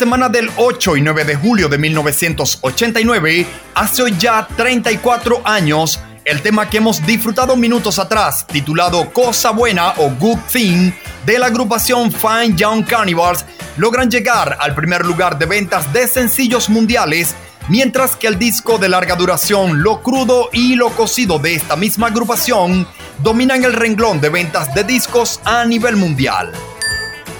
[0.00, 6.70] Semana del 8 y 9 de julio de 1989, hace ya 34 años, el tema
[6.70, 10.92] que hemos disfrutado minutos atrás, titulado Cosa Buena o Good Thing,
[11.26, 13.44] de la agrupación Fine Young Carnivals,
[13.76, 17.34] logran llegar al primer lugar de ventas de sencillos mundiales,
[17.68, 22.06] mientras que el disco de larga duración Lo Crudo y Lo Cocido de esta misma
[22.06, 22.86] agrupación
[23.22, 26.54] dominan el renglón de ventas de discos a nivel mundial.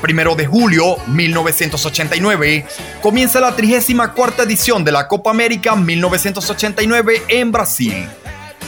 [0.03, 2.67] 1 de julio 1989
[3.03, 8.09] comienza la 34 edición de la Copa América 1989 en Brasil.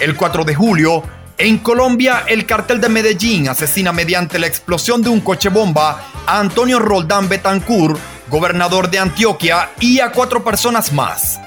[0.00, 1.02] El 4 de julio,
[1.38, 6.38] en Colombia, el cartel de Medellín asesina mediante la explosión de un coche bomba a
[6.38, 7.98] Antonio Roldán Betancourt,
[8.28, 11.40] gobernador de Antioquia, y a cuatro personas más.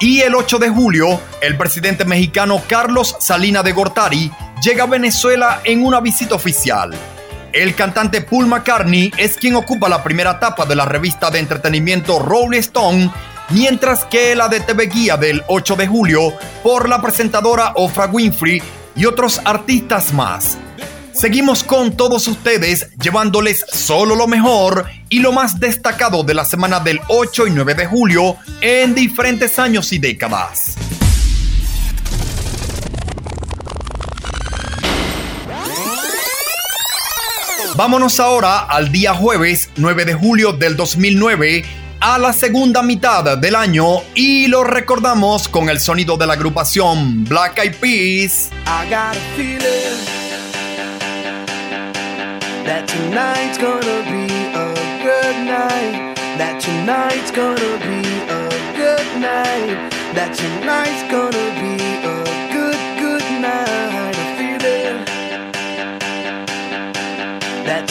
[0.00, 4.30] Y el 8 de julio, el presidente mexicano Carlos Salina de Gortari
[4.62, 6.94] llega a Venezuela en una visita oficial.
[7.52, 12.18] El cantante Paul McCartney es quien ocupa la primera tapa de la revista de entretenimiento
[12.18, 13.10] Rolling Stone,
[13.50, 18.62] mientras que la de TV Guía del 8 de julio por la presentadora Ofra Winfrey
[18.94, 20.58] y otros artistas más.
[21.12, 26.80] Seguimos con todos ustedes llevándoles solo lo mejor y lo más destacado de la semana
[26.80, 30.76] del 8 y 9 de julio en diferentes años y décadas.
[37.78, 41.64] Vámonos ahora al día jueves 9 de julio del 2009
[42.00, 47.24] a la segunda mitad del año y lo recordamos con el sonido de la agrupación
[47.24, 48.50] Black Eyed Peas.
[48.66, 49.96] I got a feeling
[52.64, 54.26] that tonight's gonna be
[54.56, 54.74] a
[55.04, 56.16] good night.
[56.36, 59.92] That tonight's gonna be a good night.
[60.16, 64.17] That tonight's gonna be a good good night.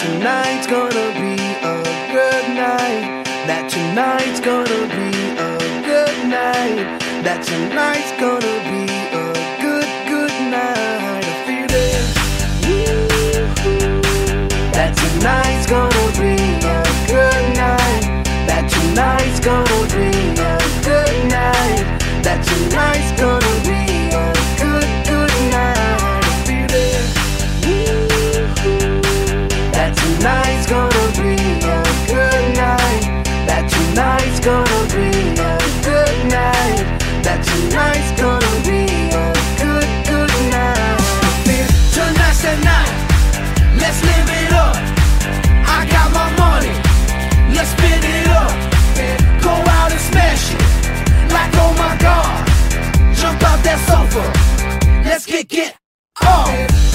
[0.08, 1.36] tonight's gonna be
[1.68, 1.76] a
[2.16, 3.26] good night.
[3.46, 5.52] That tonight's gonna be a
[5.84, 6.80] good night.
[7.26, 9.28] That tonight's gonna be a
[9.60, 11.24] good, good night.
[11.24, 12.08] I feel this.
[14.78, 16.80] That tonight's gonna be a
[17.12, 18.24] good night.
[18.48, 20.08] That tonight's gonna be
[20.40, 20.56] a
[20.88, 21.84] good night.
[22.24, 23.87] That tonight's gonna be.
[53.68, 54.24] that sofa.
[55.04, 55.76] Let's kick it
[56.22, 56.87] off.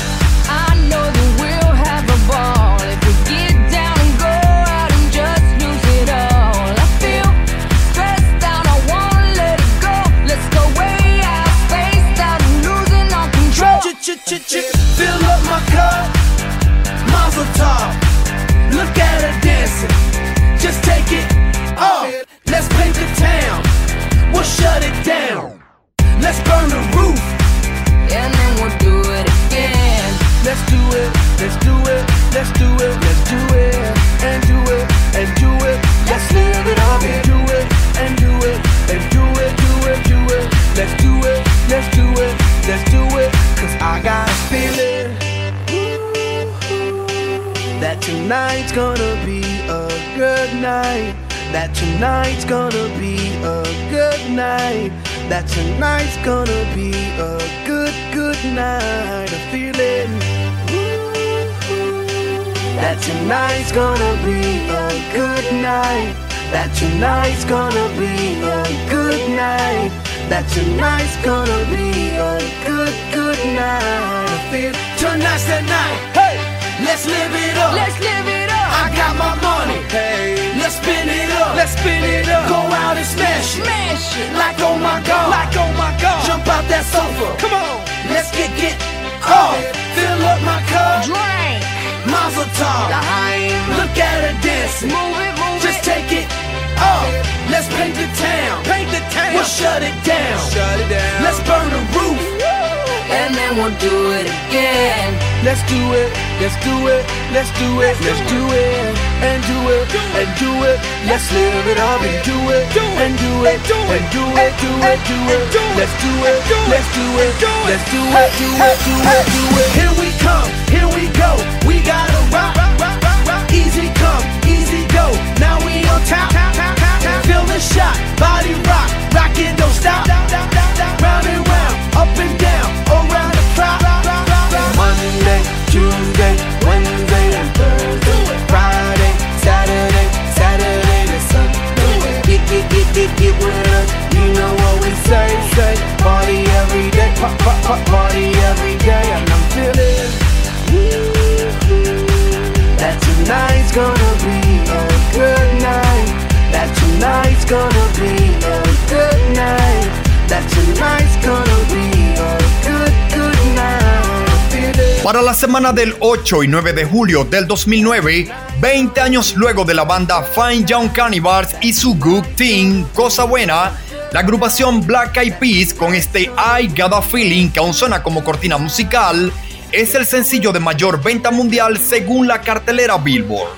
[166.40, 168.26] y 9 de julio del 2009,
[168.58, 173.72] 20 años luego de la banda Fine Young Cannibals y su Good Thing, Cosa Buena,
[174.12, 178.24] la agrupación Black Eyed Peas con este I Got a Feeling que aún suena como
[178.24, 179.30] cortina musical,
[179.72, 183.50] es el sencillo de mayor venta mundial según la cartelera Billboard.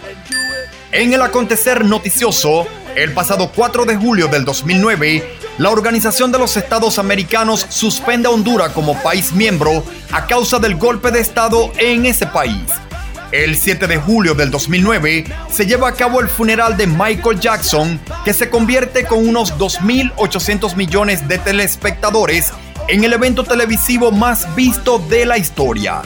[0.91, 5.23] En el acontecer noticioso, el pasado 4 de julio del 2009,
[5.59, 10.75] la Organización de los Estados Americanos suspende a Honduras como país miembro a causa del
[10.75, 12.65] golpe de Estado en ese país.
[13.31, 18.01] El 7 de julio del 2009 se lleva a cabo el funeral de Michael Jackson,
[18.25, 22.53] que se convierte con unos 2.800 millones de telespectadores
[22.89, 26.03] en el evento televisivo más visto de la historia.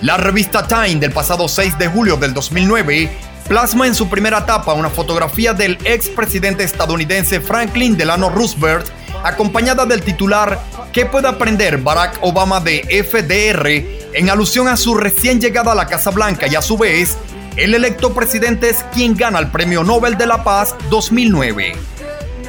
[0.00, 3.10] La revista Time del pasado 6 de julio del 2009
[3.48, 8.86] plasma en su primera tapa una fotografía del expresidente estadounidense Franklin Delano Roosevelt,
[9.22, 10.60] acompañada del titular
[10.92, 14.04] ¿Qué puede aprender Barack Obama de FDR?
[14.14, 17.18] en alusión a su recién llegada a la Casa Blanca y a su vez,
[17.56, 21.74] el electo presidente es quien gana el Premio Nobel de la Paz 2009.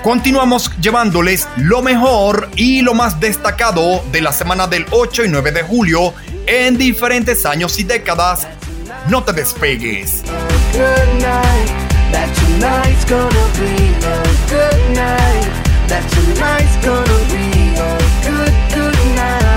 [0.03, 5.51] Continuamos llevándoles lo mejor y lo más destacado de la semana del 8 y 9
[5.51, 6.13] de julio
[6.45, 8.47] en diferentes años y décadas.
[9.09, 10.21] No te despegues.
[10.75, 11.69] Good night.
[12.11, 14.19] That tonight's gonna be a
[14.51, 15.47] good night.
[15.87, 17.47] That tonight's gonna be
[17.79, 17.91] a
[18.27, 19.55] good, good night.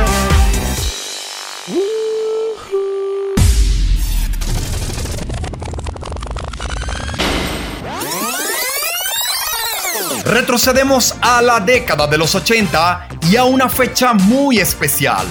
[10.25, 15.27] Retrocedemos a la década de los 80 y a una fecha muy especial,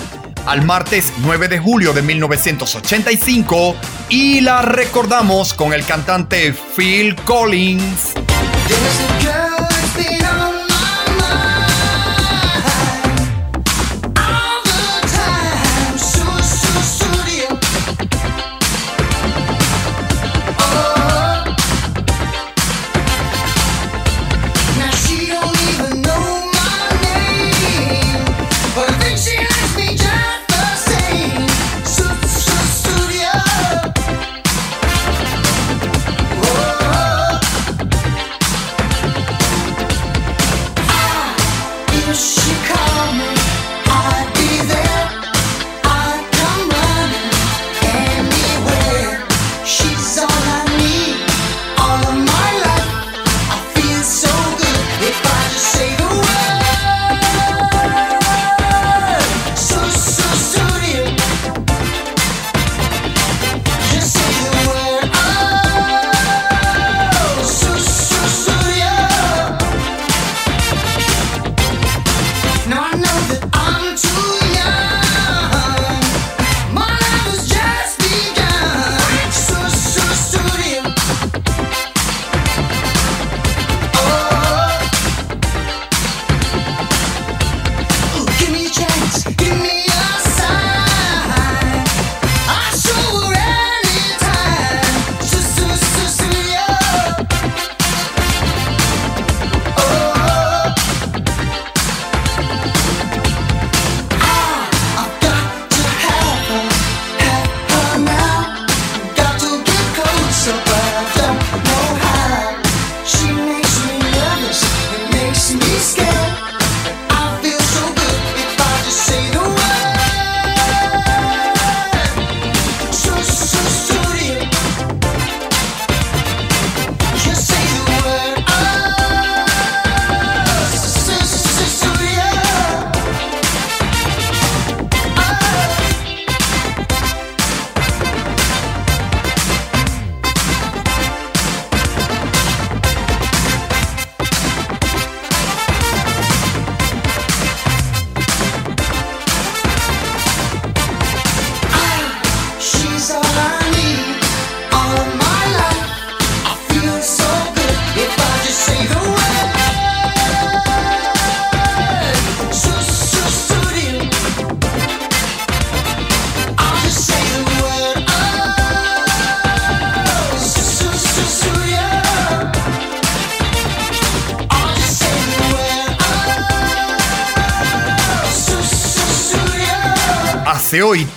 [0.47, 3.75] al martes 9 de julio de 1985,
[4.09, 8.13] y la recordamos con el cantante Phil Collins.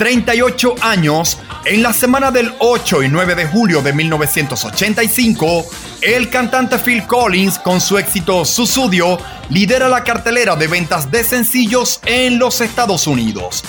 [0.01, 1.37] 38 años,
[1.67, 5.67] en la semana del 8 y 9 de julio de 1985,
[6.01, 9.19] el cantante Phil Collins, con su éxito Susudio,
[9.51, 13.63] lidera la cartelera de ventas de sencillos en los Estados Unidos.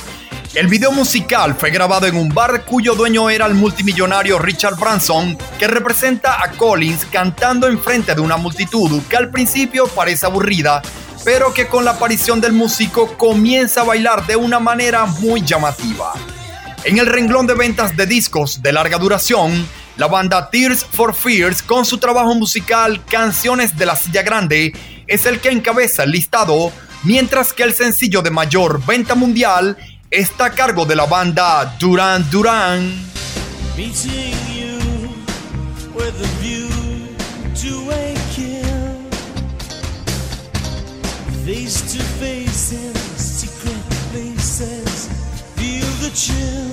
[0.53, 5.37] El video musical fue grabado en un bar cuyo dueño era el multimillonario Richard Branson,
[5.59, 10.81] que representa a Collins cantando enfrente de una multitud que al principio parece aburrida,
[11.23, 16.13] pero que con la aparición del músico comienza a bailar de una manera muy llamativa.
[16.83, 19.67] En el renglón de ventas de discos de larga duración,
[19.97, 24.73] la banda Tears for Fears, con su trabajo musical Canciones de la Silla Grande,
[25.05, 26.71] es el que encabeza el listado,
[27.03, 29.77] mientras que el sencillo de mayor venta mundial
[30.09, 33.11] está a cargo de la banda Duran Duran.
[46.13, 46.70] June.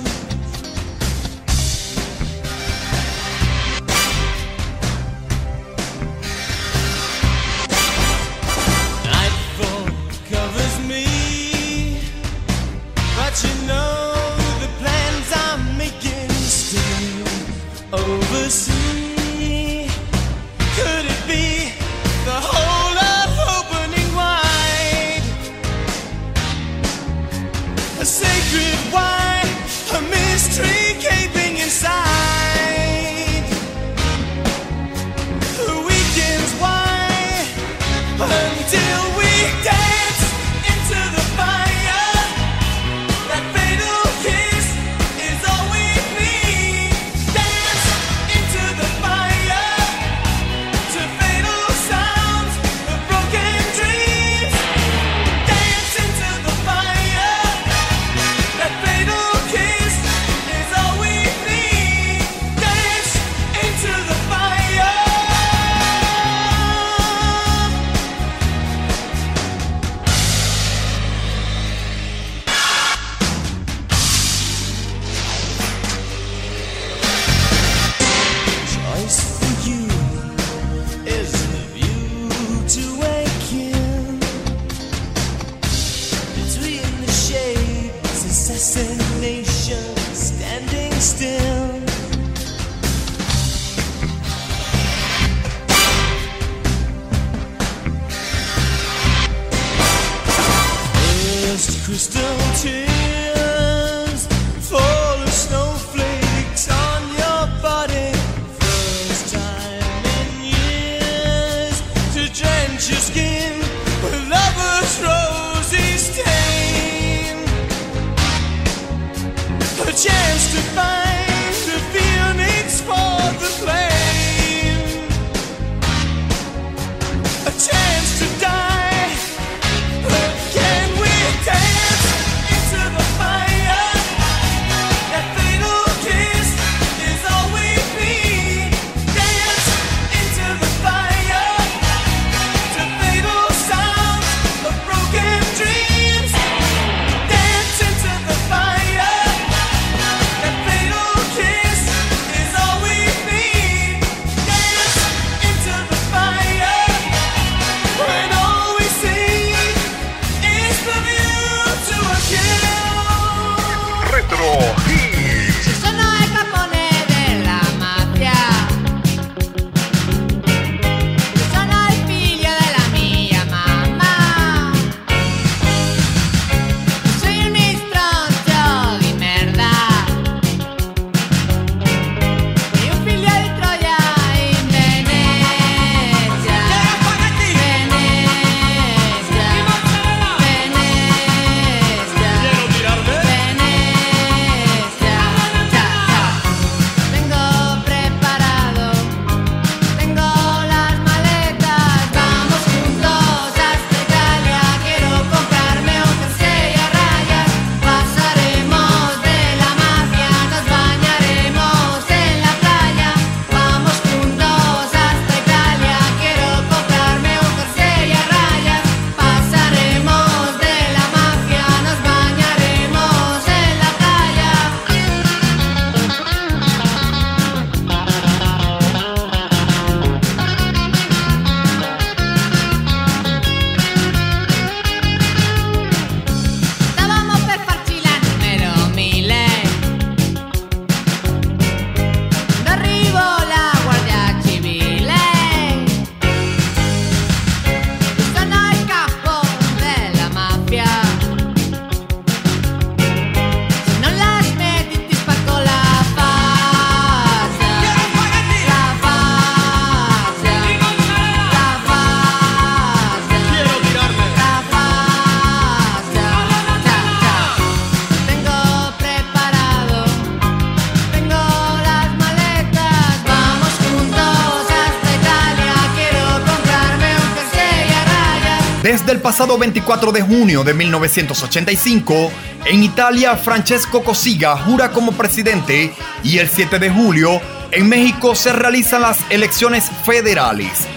[278.89, 282.31] Desde el pasado 24 de junio de 1985,
[282.65, 285.93] en Italia Francesco Cossiga jura como presidente
[286.23, 287.39] y el 7 de julio
[287.69, 290.87] en México se realizan las elecciones federales.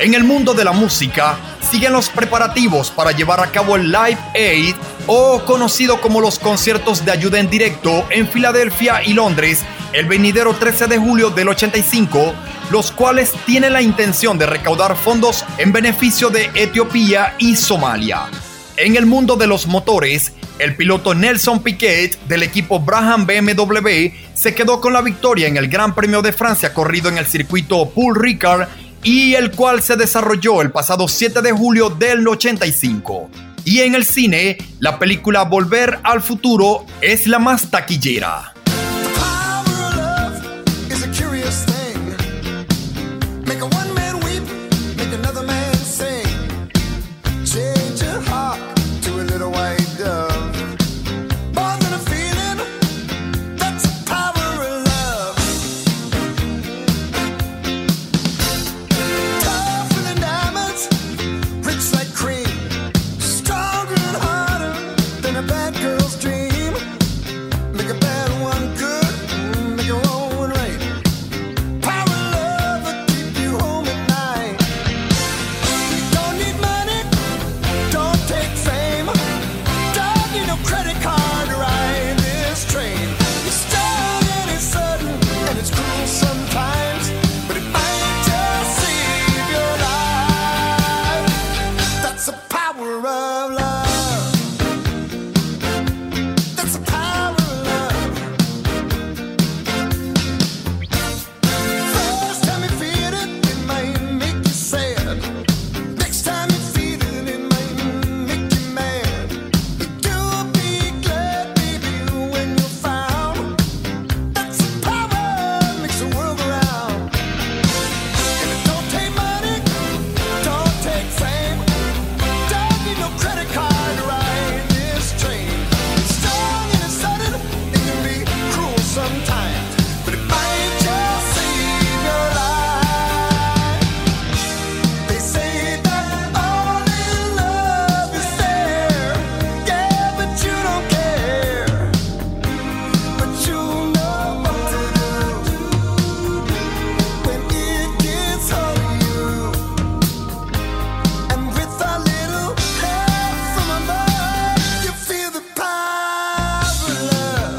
[0.00, 4.18] En el mundo de la música siguen los preparativos para llevar a cabo el Live
[4.34, 4.74] Aid
[5.12, 10.54] o conocido como los conciertos de ayuda en directo en Filadelfia y Londres el venidero
[10.54, 12.32] 13 de julio del 85,
[12.70, 18.26] los cuales tienen la intención de recaudar fondos en beneficio de Etiopía y Somalia.
[18.76, 24.54] En el mundo de los motores, el piloto Nelson Piquet del equipo Braham BMW se
[24.54, 28.14] quedó con la victoria en el Gran Premio de Francia corrido en el circuito Paul
[28.14, 28.68] Ricard
[29.02, 33.49] y el cual se desarrolló el pasado 7 de julio del 85.
[33.64, 38.54] Y en el cine, la película Volver al Futuro es la más taquillera.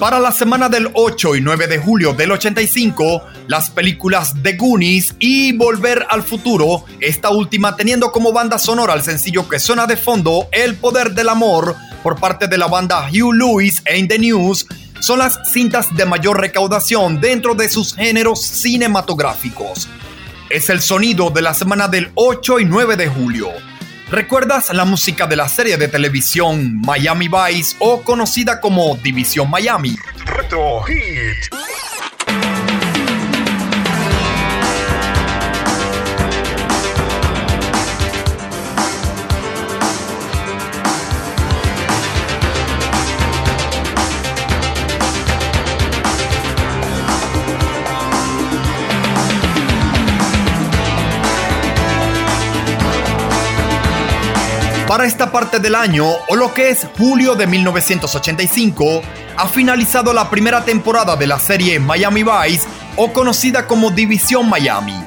[0.02, 5.14] Para la semana del 8 y 9 de julio del 85, las películas The Goonies
[5.20, 9.98] y Volver al Futuro, esta última teniendo como banda sonora el sencillo que suena de
[9.98, 14.66] fondo El Poder del Amor por parte de la banda Hugh Lewis en The News,
[15.02, 19.88] son las cintas de mayor recaudación dentro de sus géneros cinematográficos.
[20.50, 23.71] Es el sonido de la semana del 8 y 9 de julio.
[24.12, 29.96] ¿Recuerdas la música de la serie de televisión Miami Vice o conocida como División Miami?
[30.26, 31.56] Retro Hit.
[54.92, 59.02] Para esta parte del año, o lo que es julio de 1985,
[59.38, 65.02] ha finalizado la primera temporada de la serie Miami Vice, o conocida como División Miami.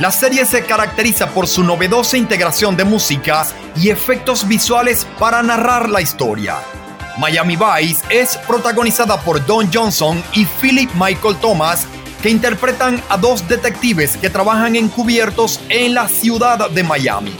[0.00, 3.46] La serie se caracteriza por su novedosa integración de música
[3.76, 6.56] y efectos visuales para narrar la historia.
[7.16, 11.86] Miami Vice es protagonizada por Don Johnson y Philip Michael Thomas,
[12.24, 17.36] que interpretan a dos detectives que trabajan encubiertos en la ciudad de Miami.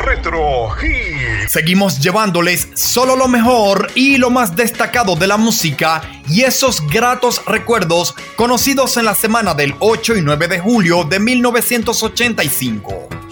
[0.00, 1.48] Retro Hit.
[1.48, 7.42] Seguimos llevándoles solo lo mejor y lo más destacado de la música y esos gratos
[7.46, 13.29] recuerdos conocidos en la semana del 8 y 9 de julio de 1985.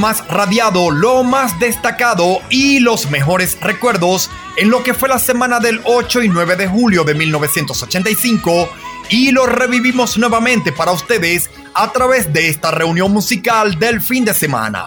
[0.00, 5.60] Más radiado, lo más destacado y los mejores recuerdos en lo que fue la semana
[5.60, 8.70] del 8 y 9 de julio de 1985
[9.10, 14.32] y lo revivimos nuevamente para ustedes a través de esta reunión musical del fin de
[14.32, 14.86] semana.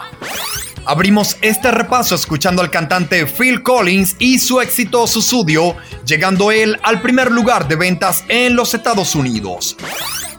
[0.85, 7.01] Abrimos este repaso escuchando al cantante Phil Collins y su éxito Susudio, llegando él al
[7.01, 9.77] primer lugar de ventas en los Estados Unidos.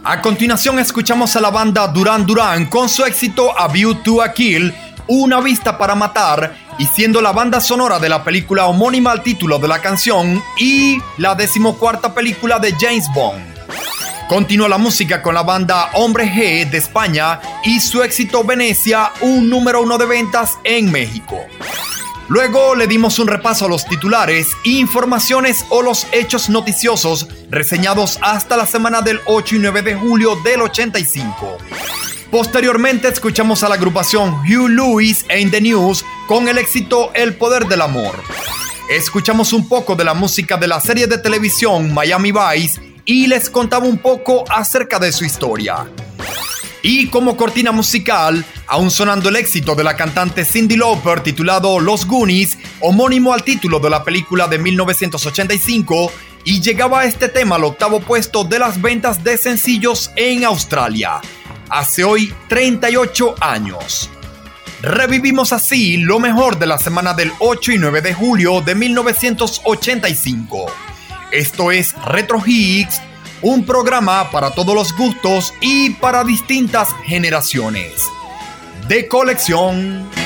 [0.07, 4.35] A continuación escuchamos a la banda Duran Duran con su éxito A View to a
[4.35, 4.75] Kill,
[5.07, 9.59] Una vista para matar, y siendo la banda sonora de la película homónima al título
[9.59, 13.43] de la canción y la decimocuarta película de James Bond.
[14.29, 19.49] Continúa la música con la banda Hombre G de España y su éxito Venecia, un
[19.49, 21.47] número uno de ventas en México.
[22.29, 28.57] Luego le dimos un repaso a los titulares, informaciones o los hechos noticiosos reseñados hasta
[28.57, 31.59] la semana del 8 y 9 de julio del 85.
[32.31, 37.67] Posteriormente escuchamos a la agrupación Hugh Lewis en The News con el éxito El Poder
[37.67, 38.15] del Amor.
[38.91, 43.51] Escuchamos un poco de la música de la serie de televisión Miami Vice y les
[43.51, 45.87] contaba un poco acerca de su historia.
[46.87, 52.07] Y como cortina musical, aún sonando el éxito de la cantante Cindy Lauper titulado Los
[52.07, 56.13] Goonies, homónimo al título de la película de 1985,
[56.45, 61.23] y llegaba este tema al octavo puesto de las ventas de sencillos en Australia,
[61.71, 64.11] hace hoy 38 años.
[64.83, 70.67] Revivimos así lo mejor de la semana del 8 y 9 de julio de 1985.
[71.33, 73.01] Esto es Retro Hits,
[73.45, 77.93] un programa para todos los gustos y para distintas generaciones.
[78.89, 80.24] De colección.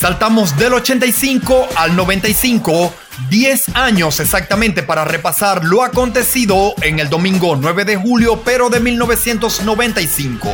[0.00, 2.94] Saltamos del 85 al 95,
[3.28, 8.80] 10 años exactamente para repasar lo acontecido en el domingo 9 de julio, pero de
[8.80, 10.48] 1995.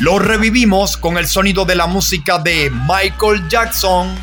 [0.00, 4.16] Lo revivimos con el sonido de la música de Michael Jackson.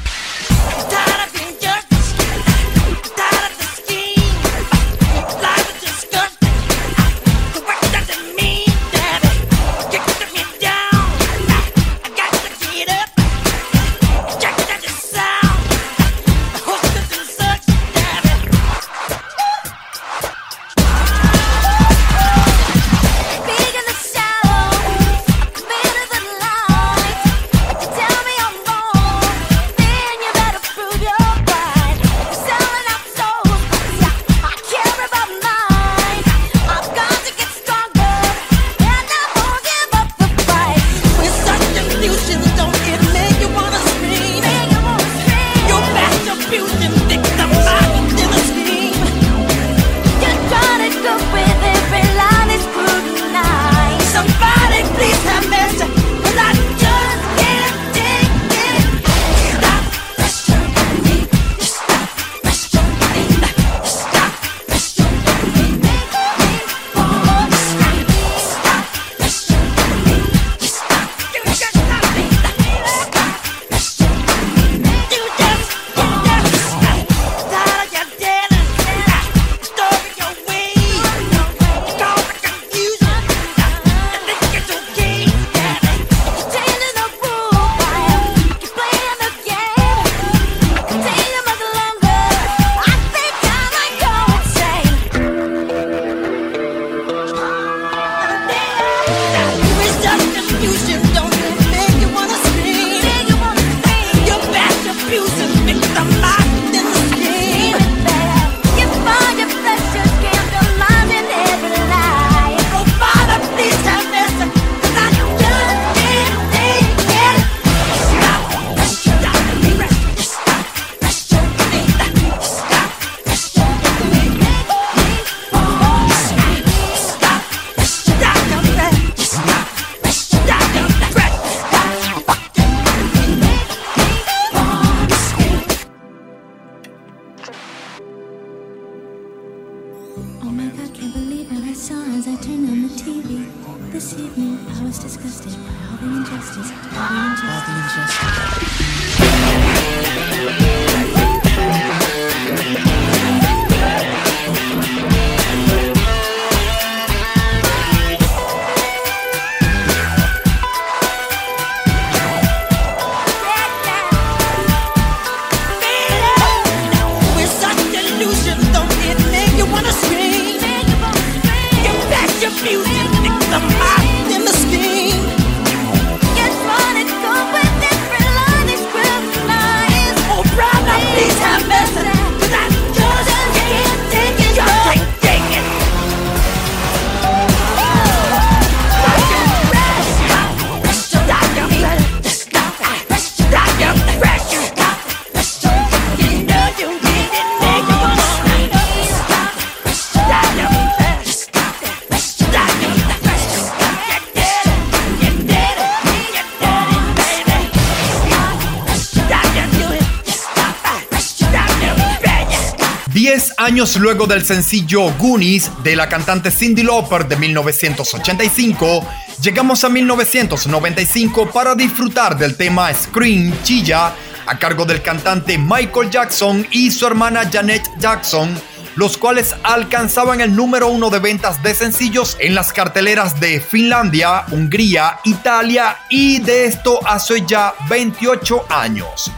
[213.74, 219.04] Años luego del sencillo Goonies de la cantante Cindy Lauper de 1985,
[219.42, 224.14] llegamos a 1995 para disfrutar del tema Scream Chilla
[224.46, 228.56] a cargo del cantante Michael Jackson y su hermana Janet Jackson,
[228.96, 234.46] los cuales alcanzaban el número uno de ventas de sencillos en las carteleras de Finlandia,
[234.52, 239.32] Hungría, Italia y de esto hace ya 28 años.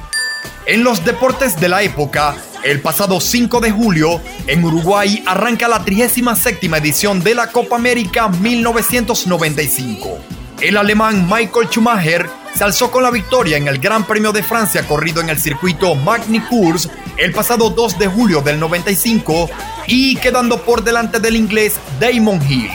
[0.66, 2.36] En los deportes de la época,
[2.66, 8.28] el pasado 5 de julio, en Uruguay arranca la 37 edición de la Copa América
[8.28, 10.18] 1995.
[10.62, 14.88] El alemán Michael Schumacher se alzó con la victoria en el Gran Premio de Francia
[14.88, 19.48] corrido en el circuito Magny Cours el pasado 2 de julio del 95
[19.86, 22.72] y quedando por delante del inglés Damon Hill.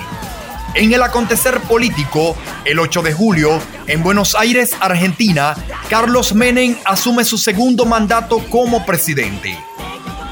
[0.75, 5.57] En el acontecer político, el 8 de julio, en Buenos Aires, Argentina,
[5.89, 9.59] Carlos Menem asume su segundo mandato como presidente.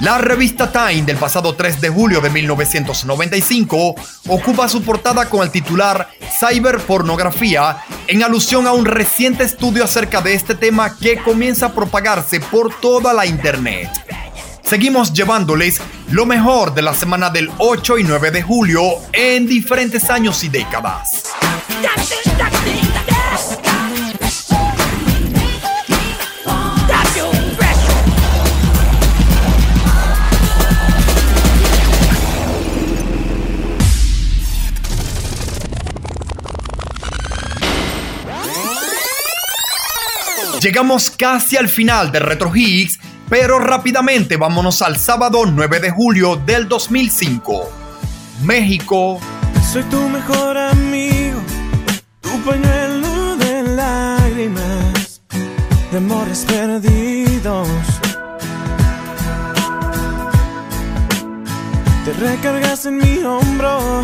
[0.00, 3.96] La revista Time del pasado 3 de julio de 1995
[4.28, 6.08] ocupa su portada con el titular
[6.38, 12.38] Cyberpornografía en alusión a un reciente estudio acerca de este tema que comienza a propagarse
[12.38, 13.90] por toda la internet.
[14.68, 15.80] Seguimos llevándoles
[16.10, 18.82] lo mejor de la semana del 8 y 9 de julio
[19.14, 21.24] en diferentes años y décadas.
[40.60, 42.98] Llegamos casi al final de Retro Hits,
[43.28, 47.68] pero rápidamente vámonos al sábado 9 de julio del 2005.
[48.42, 49.18] México,
[49.72, 51.40] Soy tu mejor amigo,
[52.22, 55.20] tu pañuelo de lágrimas,
[55.90, 57.68] de amores perdidos.
[62.04, 64.02] Te recargas en mi hombro,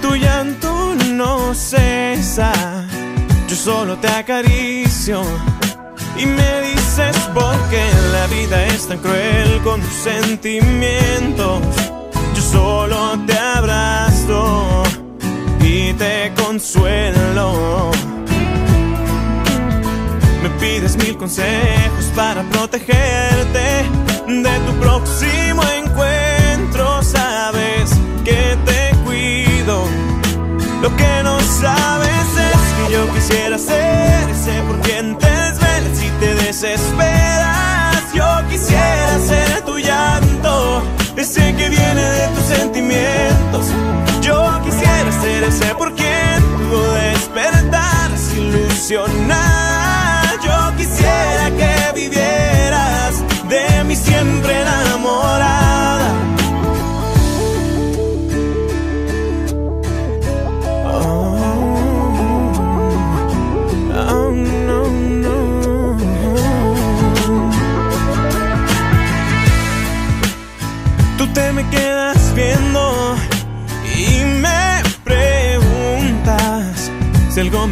[0.00, 2.52] tu llanto no cesa.
[3.48, 5.22] Yo solo te acaricio
[6.16, 6.85] y me dices
[7.34, 11.60] por qué la vida es tan cruel con tus sentimientos.
[12.34, 14.82] Yo solo te abrazo
[15.60, 17.90] y te consuelo.
[20.42, 23.84] Me pides mil consejos para protegerte
[24.26, 25.62] de tu próximo
[45.46, 49.35] ese por quien tú despertaras ilusionada.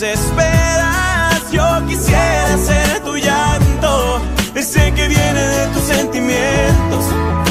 [0.00, 1.52] desesperas.
[1.52, 4.22] Yo quisiera ser tu llanto,
[4.54, 7.04] ese que viene de tus sentimientos.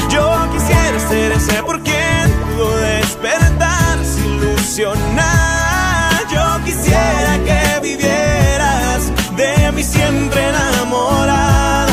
[0.10, 6.26] Yo quisiera ser ese por quien pudo despertar ilusionar.
[6.32, 11.88] Yo quisiera que vivieras de mí siempre enamorada.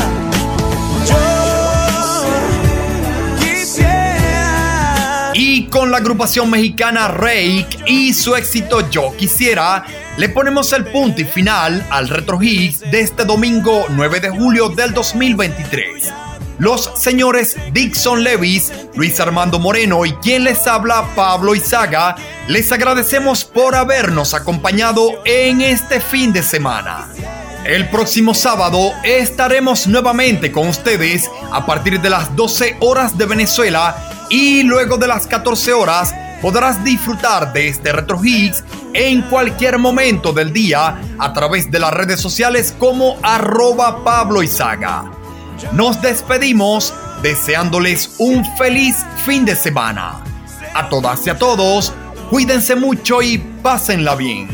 [1.07, 1.17] Yo
[3.39, 5.31] quisiera.
[5.35, 9.85] Y con la agrupación mexicana Rake y su éxito Yo Quisiera,
[10.17, 14.91] le ponemos el punto y final al Retro de este domingo 9 de julio del
[14.91, 16.11] 2023.
[16.57, 22.15] Los señores Dixon Levis, Luis Armando Moreno y quien les habla Pablo Izaga,
[22.47, 27.09] les agradecemos por habernos acompañado en este fin de semana.
[27.63, 34.27] El próximo sábado estaremos nuevamente con ustedes a partir de las 12 horas de Venezuela
[34.31, 40.33] y luego de las 14 horas podrás disfrutar de este Retro Hits en cualquier momento
[40.33, 44.41] del día a través de las redes sociales como arroba Pablo.
[45.73, 50.23] Nos despedimos deseándoles un feliz fin de semana.
[50.73, 51.93] A todas y a todos,
[52.29, 54.47] cuídense mucho y pásenla bien.